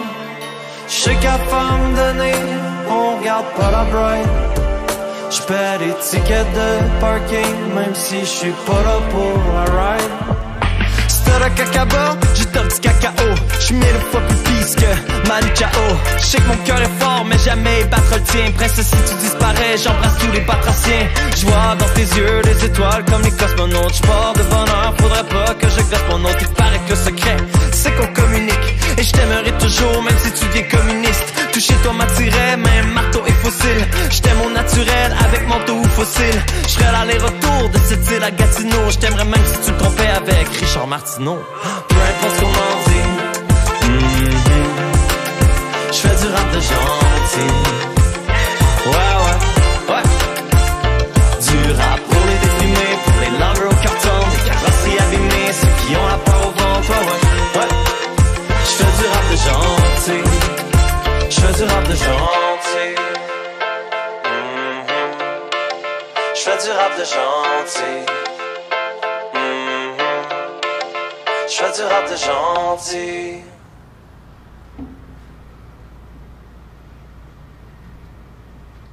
[0.88, 2.40] Je sais qu'à femme donnée,
[2.90, 4.51] on regarde pas la bride.
[5.34, 10.32] Je paie des tickets de parking, même si je suis pas là pour la ride.
[11.08, 13.34] C'est cacaba, j'ai donne du cacao.
[13.58, 15.48] J'suis mille fois plus pisse que Manu.
[16.18, 18.50] J'sais que mon cœur est fort, mais jamais battre le tien.
[18.54, 21.08] Princesse, si tu disparais, j'embrasse tous les batraciens.
[21.36, 23.94] J'vois dans tes yeux des étoiles comme les cosmonautes.
[23.94, 26.38] J'pars de bonheur, faudrait pas que je gosse mon autre.
[26.42, 27.36] Il paraît que le secret,
[27.72, 28.11] c'est qu'on
[28.98, 31.32] Et je t'aimerai toujours, même si tu deviens communiste.
[31.52, 33.88] Toucher toi m'attirait, même marteau et fossile.
[34.10, 36.42] J't'aime au naturel, avec manteau ou fossile.
[36.68, 38.90] J'ferais l'aller-retour de cette île à Gatineau.
[38.90, 41.38] J't'aimerais même si tu te trompais avec Richard Martineau.
[41.88, 42.50] Peu importe ce qu'on
[42.90, 43.06] dit.
[43.88, 44.30] Mhm.
[45.92, 47.52] J'fais du rap de gentil.
[48.86, 49.38] Ouais, ouais,
[49.94, 50.04] ouais.
[51.40, 55.96] Du rap pour les déprimés, pour les laveurs au carton, les carrosseries abîmées, ceux qui
[55.96, 57.21] ont la peur au ventre, ouais, ouais.
[59.44, 59.52] J'fais
[61.56, 61.94] du rap de gentil.
[61.94, 62.72] J'fais du rap de gentil.
[63.34, 66.30] Mhm.
[66.34, 68.02] J'fais du rap de gentil.
[69.34, 69.96] Mhm.
[71.48, 73.40] J'fais du rap de gentil.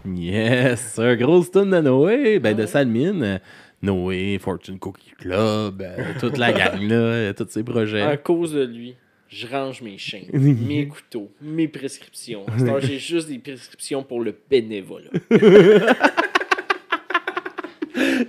[0.06, 3.24] Yes, un gros stun de Noé, ben de Salmine.
[3.24, 3.38] euh,
[3.82, 8.02] Noé, Fortune Cookie Club, euh, toute la gang là, tous ses projets.
[8.02, 8.95] À cause de lui,
[9.30, 12.46] je range mes chaînes, mes couteaux, mes prescriptions.
[12.82, 15.10] J'ai juste des prescriptions pour le bénévolat.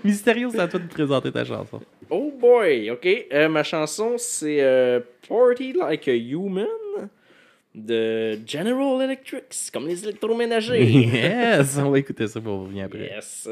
[0.04, 1.80] Mysterio, c'est à toi de présenter ta chanson.
[2.08, 3.06] Oh boy, ok.
[3.32, 6.66] Euh, ma chanson, c'est euh, Party Like a Human
[7.74, 10.82] de General Electric, comme les électroménagers.
[10.84, 13.10] yes, on va écouter ça pour revenir après.
[13.14, 13.48] yes.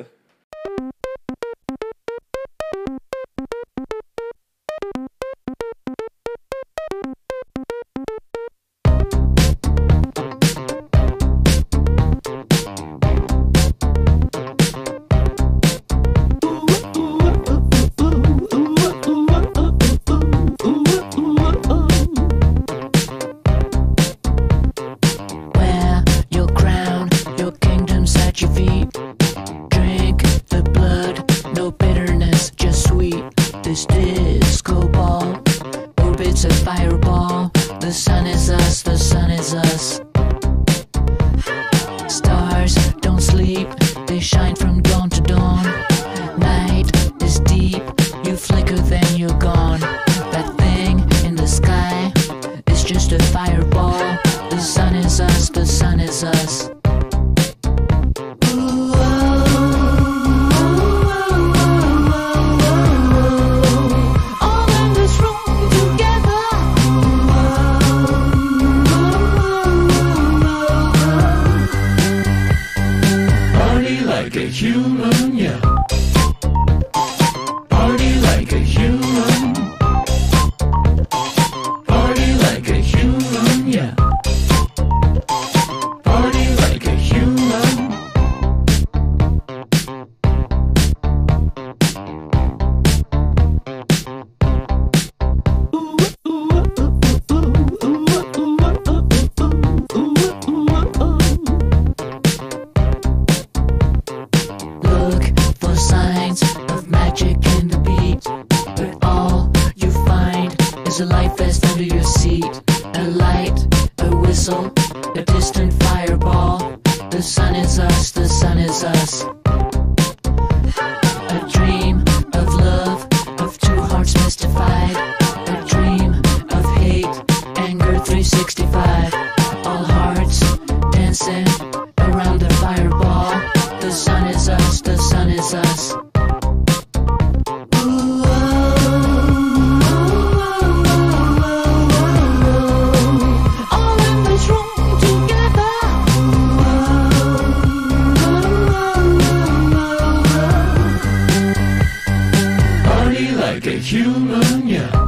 [153.59, 155.08] Like a human, yeah.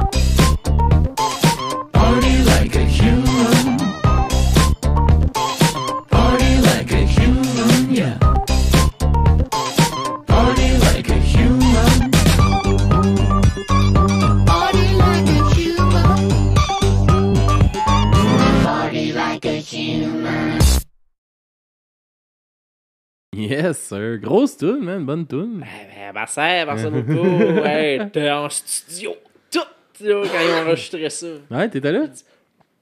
[23.61, 24.17] Yes, sir.
[24.21, 25.05] Grosse tune, man.
[25.05, 25.63] Bonne tune.
[25.63, 27.63] Eh ben, merci, merci beaucoup.
[27.65, 29.15] hey, t'es en studio.
[29.51, 29.59] Tout,
[30.01, 31.27] là, quand ils ont enregistré ça.
[31.49, 32.05] Ouais, t'étais là?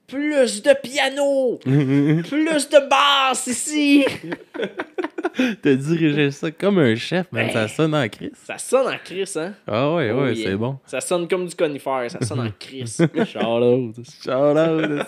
[0.06, 1.56] Plus de piano!
[1.62, 4.04] plus de basse ici!
[5.62, 7.48] T'as dirigé ça comme un chef, man.
[7.50, 8.32] Ça sonne en crise.
[8.44, 9.52] Ça sonne en crise, hein?
[9.68, 10.50] Ah ouais, Oh ouais, yeah.
[10.50, 10.78] c'est bon.
[10.86, 12.96] Ça sonne comme du conifère, ça sonne en crise.
[13.14, 13.94] Shout-out.
[14.24, 15.06] Shout out.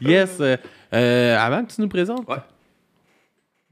[0.00, 0.36] yes.
[0.40, 0.56] euh,
[0.92, 2.36] euh, avant que tu nous présentes, Ouais.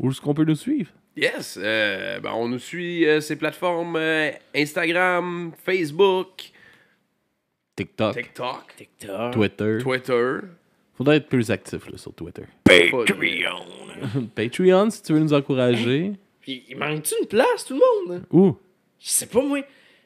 [0.03, 0.91] Où est-ce qu'on peut nous suivre?
[1.17, 6.51] Yes, euh, ben, on nous suit euh, ces plateformes euh, Instagram, Facebook,
[7.77, 9.33] TikTok, TikTok, TikTok.
[9.33, 9.79] Twitter.
[9.81, 10.39] Twitter.
[10.95, 12.43] Faudrait être plus actif là, sur Twitter.
[12.65, 14.27] Patreon.
[14.35, 16.13] Patreon, si tu veux nous encourager.
[16.41, 18.25] Puis il manque-tu une place, tout le monde?
[18.31, 18.57] Où?
[18.99, 19.61] Je sais pas, moi.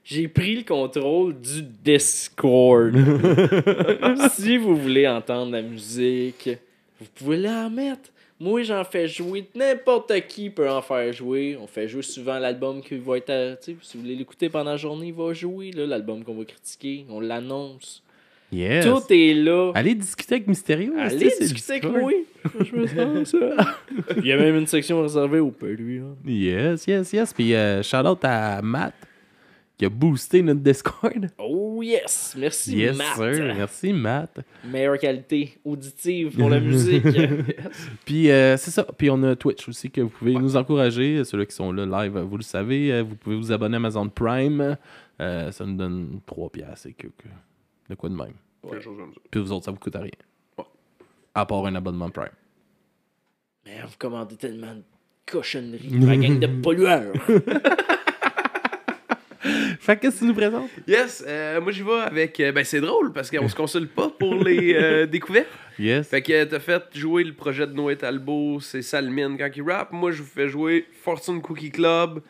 [0.04, 2.94] J'ai pris le contrôle du Discord.
[4.34, 6.50] si vous voulez entendre la musique,
[7.00, 8.10] vous pouvez la mettre.
[8.38, 9.48] Moi, j'en fais jouer.
[9.54, 11.56] N'importe qui peut en faire jouer.
[11.60, 13.30] On fait jouer souvent l'album qui va être.
[13.30, 15.70] à- sais, si vous voulez l'écouter pendant la journée, il va jouer.
[15.74, 17.06] L'album qu'on va critiquer.
[17.08, 18.02] On l'annonce.
[18.52, 18.84] Yes.
[18.84, 19.72] Tout est là.
[19.74, 20.92] Allez discuter avec Mysterio.
[20.98, 22.12] Allez discuter avec moi.
[22.60, 23.74] Je me sens ça.
[24.18, 26.16] Il y a même une section réservée au Patreon.
[26.24, 27.32] Yes, yes, yes.
[27.34, 28.94] Puis euh, shout out à Matt
[29.78, 31.28] qui a boosté notre Discord.
[31.38, 32.34] Oh yes!
[32.38, 33.16] Merci yes, Matt.
[33.16, 33.54] sir.
[33.56, 34.40] Merci, Matt.
[34.64, 37.04] Meilleure qualité auditive pour la musique.
[38.06, 38.84] Puis euh, c'est ça.
[38.84, 41.22] Puis on a Twitch aussi que vous pouvez nous encourager.
[41.24, 42.92] Ceux-là qui sont là live, vous le savez.
[42.92, 44.76] Euh, Vous pouvez vous abonner à Amazon Prime.
[45.20, 47.06] Euh, ça nous donne 3 piastres et que,
[47.88, 48.32] de quoi de même.
[48.62, 49.20] Quelque chose comme ça.
[49.30, 50.10] Puis vous autres, ça vous coûte rien.
[50.58, 50.64] Ouais.
[51.34, 52.28] À part un abonnement Prime.
[53.66, 54.82] Mais vous commandez tellement de
[55.26, 55.90] cochonneries.
[56.00, 57.12] La gang de pollueurs.
[59.80, 60.68] Fait que qu'est-ce que tu nous présentes?
[60.86, 62.38] Yes, euh, moi j'y vais avec.
[62.40, 65.46] euh, ben c'est drôle parce qu'on se consulte pas pour les euh, découvertes.
[65.78, 66.08] Yes.
[66.08, 69.92] Fait que t'as fait jouer le projet de Noé Talbot, c'est Salmine quand il rappe.
[69.92, 72.20] Moi je vous fais jouer Fortune Cookie Club.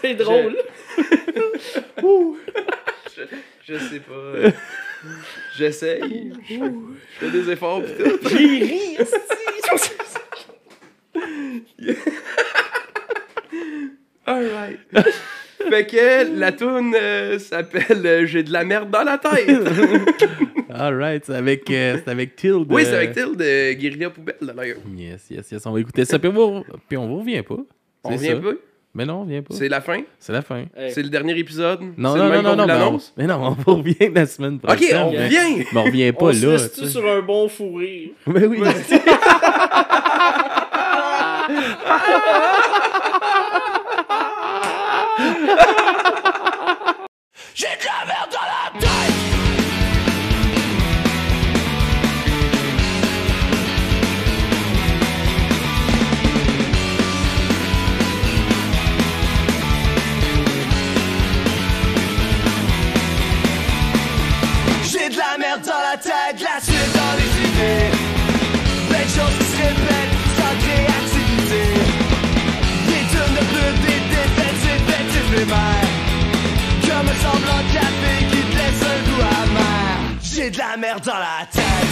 [0.00, 0.56] C'est drôle.
[3.64, 4.12] Je sais pas.
[4.14, 4.50] euh,
[5.56, 6.32] J'essaye.
[6.48, 6.56] Je
[7.18, 7.82] fais des efforts.
[8.30, 8.96] J'ai ri.
[14.26, 14.78] Alright.
[15.68, 19.50] fait que la tune euh, s'appelle euh, J'ai de la merde dans la tête.
[20.70, 22.66] Alright, c'est avec, euh, c'est avec Tilde.
[22.70, 24.78] oui, c'est avec Till de Guérilla Poubelle d'ailleurs.
[24.96, 25.66] Yes, yes, yes.
[25.66, 26.18] On va écouter ça.
[26.18, 27.56] Puis on, va- puis on vous revient pas.
[28.04, 28.50] On C'est revient ça.
[28.52, 28.56] pas?
[28.94, 29.54] Mais non, on vient pas.
[29.54, 30.02] C'est la fin?
[30.18, 30.64] C'est la fin.
[30.76, 30.92] Hey.
[30.92, 31.80] C'est le dernier épisode?
[31.96, 33.14] Non, C'est non, même non, non, qu'on non, vous mais on, l'annonce?
[33.16, 34.96] mais non, on revient la semaine Ok, prochaine.
[35.02, 35.64] on mais- revient!
[35.72, 36.52] Mais on revient pas On se là.
[36.52, 36.92] laisse-tu tu sais.
[36.92, 38.10] sur un bon fou rire?
[38.26, 38.58] Mais oui.
[47.54, 47.66] J'ai
[48.06, 48.11] de
[80.50, 81.91] de la merde dans la tête